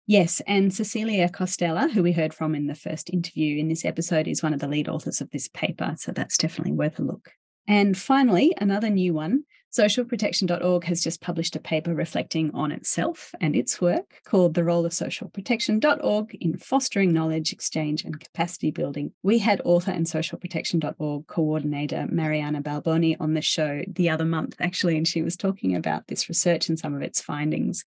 Yes, 0.09 0.41
and 0.47 0.73
Cecilia 0.73 1.27
Costella, 1.27 1.91
who 1.91 2.01
we 2.01 2.13
heard 2.13 2.33
from 2.33 2.55
in 2.55 2.67
the 2.67 2.75
first 2.75 3.09
interview 3.09 3.59
in 3.59 3.67
this 3.67 3.83
episode, 3.83 4.27
is 4.27 4.41
one 4.41 4.53
of 4.53 4.61
the 4.61 4.67
lead 4.67 4.87
authors 4.87 5.19
of 5.19 5.29
this 5.31 5.49
paper. 5.49 5.95
So 5.97 6.13
that's 6.13 6.37
definitely 6.37 6.71
worth 6.71 6.97
a 6.99 7.03
look. 7.03 7.31
And 7.67 7.97
finally, 7.97 8.55
another 8.59 8.89
new 8.89 9.13
one 9.13 9.43
socialprotection.org 9.73 10.83
has 10.85 11.03
just 11.03 11.21
published 11.21 11.55
a 11.55 11.59
paper 11.59 11.93
reflecting 11.93 12.51
on 12.53 12.71
itself 12.71 13.33
and 13.41 13.55
its 13.55 13.79
work 13.81 14.21
called 14.25 14.53
The 14.53 14.63
Role 14.63 14.85
of 14.85 14.91
Socialprotection.org 14.91 16.35
in 16.39 16.57
Fostering 16.57 17.13
Knowledge 17.13 17.51
Exchange 17.53 18.03
and 18.03 18.19
Capacity 18.19 18.71
Building. 18.71 19.11
We 19.23 19.39
had 19.39 19.61
author 19.65 19.91
and 19.91 20.05
socialprotection.org 20.05 21.27
coordinator 21.27 22.07
Mariana 22.09 22.61
Balboni 22.61 23.15
on 23.19 23.33
the 23.33 23.41
show 23.41 23.81
the 23.87 24.09
other 24.09 24.25
month, 24.25 24.55
actually, 24.59 24.97
and 24.97 25.07
she 25.07 25.21
was 25.21 25.35
talking 25.35 25.75
about 25.75 26.07
this 26.07 26.29
research 26.29 26.69
and 26.69 26.79
some 26.79 26.95
of 26.95 27.01
its 27.01 27.21
findings. 27.21 27.83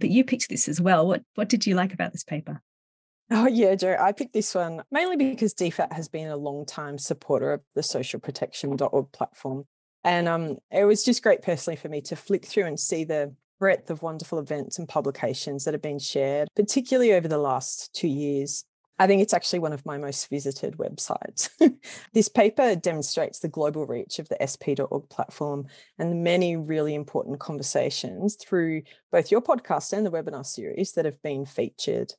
But 0.00 0.10
you 0.10 0.24
picked 0.24 0.48
this 0.48 0.68
as 0.68 0.80
well. 0.80 1.06
What, 1.06 1.22
what 1.34 1.48
did 1.48 1.66
you 1.66 1.74
like 1.74 1.92
about 1.92 2.12
this 2.12 2.24
paper? 2.24 2.62
Oh, 3.30 3.46
yeah, 3.46 3.74
Jo. 3.74 3.96
I 3.98 4.12
picked 4.12 4.34
this 4.34 4.54
one 4.54 4.82
mainly 4.90 5.16
because 5.16 5.54
DFAT 5.54 5.92
has 5.92 6.08
been 6.08 6.28
a 6.28 6.36
long 6.36 6.66
time 6.66 6.98
supporter 6.98 7.54
of 7.54 7.62
the 7.74 7.80
socialprotection.org 7.80 9.12
platform. 9.12 9.64
And 10.04 10.28
um, 10.28 10.58
it 10.70 10.84
was 10.84 11.02
just 11.02 11.22
great 11.22 11.42
personally 11.42 11.76
for 11.76 11.88
me 11.88 12.02
to 12.02 12.16
flick 12.16 12.44
through 12.44 12.66
and 12.66 12.78
see 12.78 13.04
the 13.04 13.34
breadth 13.58 13.90
of 13.90 14.02
wonderful 14.02 14.38
events 14.38 14.78
and 14.78 14.88
publications 14.88 15.64
that 15.64 15.74
have 15.74 15.82
been 15.82 15.98
shared, 15.98 16.48
particularly 16.54 17.14
over 17.14 17.26
the 17.26 17.38
last 17.38 17.94
two 17.94 18.08
years. 18.08 18.64
I 18.98 19.08
think 19.08 19.22
it's 19.22 19.34
actually 19.34 19.58
one 19.58 19.72
of 19.72 19.84
my 19.84 19.98
most 19.98 20.28
visited 20.30 20.76
websites. 20.76 21.48
this 22.12 22.28
paper 22.28 22.76
demonstrates 22.76 23.40
the 23.40 23.48
global 23.48 23.86
reach 23.86 24.18
of 24.18 24.28
the 24.28 24.40
sp.org 24.46 25.08
platform 25.08 25.66
and 25.98 26.12
the 26.12 26.16
many 26.16 26.56
really 26.56 26.94
important 26.94 27.40
conversations 27.40 28.36
through 28.36 28.82
both 29.10 29.32
your 29.32 29.40
podcast 29.40 29.92
and 29.92 30.06
the 30.06 30.12
webinar 30.12 30.46
series 30.46 30.92
that 30.92 31.06
have 31.06 31.20
been 31.22 31.44
featured. 31.44 32.12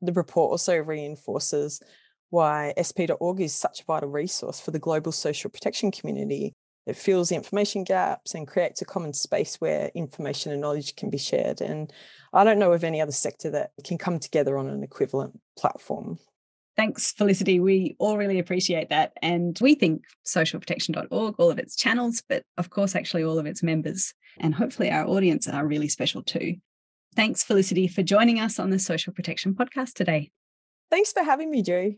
The 0.00 0.12
report 0.12 0.52
also 0.52 0.78
reinforces 0.78 1.82
why 2.30 2.72
sp.org 2.80 3.40
is 3.40 3.54
such 3.54 3.80
a 3.80 3.84
vital 3.84 4.08
resource 4.08 4.60
for 4.60 4.70
the 4.70 4.78
global 4.78 5.12
social 5.12 5.50
protection 5.50 5.90
community. 5.90 6.54
It 6.86 6.96
fills 6.96 7.32
information 7.32 7.84
gaps 7.84 8.34
and 8.34 8.46
creates 8.46 8.82
a 8.82 8.84
common 8.84 9.14
space 9.14 9.56
where 9.56 9.90
information 9.94 10.52
and 10.52 10.60
knowledge 10.60 10.96
can 10.96 11.10
be 11.10 11.18
shared. 11.18 11.60
And 11.60 11.92
I 12.32 12.44
don't 12.44 12.58
know 12.58 12.72
of 12.72 12.84
any 12.84 13.00
other 13.00 13.12
sector 13.12 13.50
that 13.50 13.70
can 13.84 13.96
come 13.96 14.18
together 14.18 14.58
on 14.58 14.68
an 14.68 14.82
equivalent 14.82 15.40
platform. 15.56 16.18
Thanks, 16.76 17.12
Felicity. 17.12 17.60
We 17.60 17.94
all 17.98 18.18
really 18.18 18.38
appreciate 18.38 18.90
that. 18.90 19.12
And 19.22 19.56
we 19.60 19.74
think 19.74 20.02
socialprotection.org, 20.26 21.34
all 21.38 21.50
of 21.50 21.58
its 21.58 21.76
channels, 21.76 22.22
but 22.28 22.42
of 22.58 22.70
course, 22.70 22.96
actually, 22.96 23.22
all 23.22 23.38
of 23.38 23.46
its 23.46 23.62
members, 23.62 24.12
and 24.38 24.54
hopefully 24.54 24.90
our 24.90 25.06
audience 25.06 25.48
are 25.48 25.66
really 25.66 25.88
special 25.88 26.22
too. 26.22 26.56
Thanks, 27.14 27.44
Felicity, 27.44 27.86
for 27.86 28.02
joining 28.02 28.40
us 28.40 28.58
on 28.58 28.70
the 28.70 28.80
Social 28.80 29.12
Protection 29.12 29.54
Podcast 29.54 29.92
today. 29.92 30.32
Thanks 30.90 31.12
for 31.12 31.22
having 31.22 31.50
me, 31.50 31.62
Jo. 31.62 31.94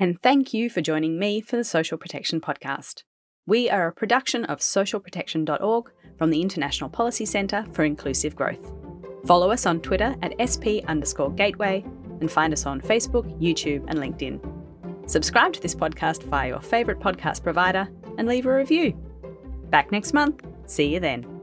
And 0.00 0.20
thank 0.22 0.54
you 0.54 0.70
for 0.70 0.80
joining 0.80 1.18
me 1.18 1.42
for 1.42 1.56
the 1.56 1.62
Social 1.62 1.98
Protection 1.98 2.40
Podcast. 2.40 3.02
We 3.46 3.68
are 3.68 3.86
a 3.86 3.92
production 3.92 4.46
of 4.46 4.60
socialprotection.org 4.60 5.90
from 6.16 6.30
the 6.30 6.40
International 6.40 6.88
Policy 6.88 7.26
Centre 7.26 7.66
for 7.74 7.84
Inclusive 7.84 8.34
Growth. 8.34 8.72
Follow 9.26 9.50
us 9.50 9.66
on 9.66 9.80
Twitter 9.80 10.16
at 10.22 10.32
SP 10.40 10.80
underscore 10.88 11.30
gateway 11.30 11.84
and 12.20 12.32
find 12.32 12.54
us 12.54 12.64
on 12.64 12.80
Facebook, 12.80 13.30
YouTube, 13.38 13.84
and 13.88 13.98
LinkedIn. 13.98 14.40
Subscribe 15.10 15.52
to 15.52 15.60
this 15.60 15.74
podcast 15.74 16.22
via 16.24 16.48
your 16.48 16.62
favourite 16.62 17.00
podcast 17.00 17.42
provider 17.42 17.86
and 18.16 18.26
leave 18.26 18.46
a 18.46 18.54
review. 18.54 18.94
Back 19.68 19.92
next 19.92 20.14
month. 20.14 20.42
See 20.64 20.94
you 20.94 21.00
then. 21.00 21.39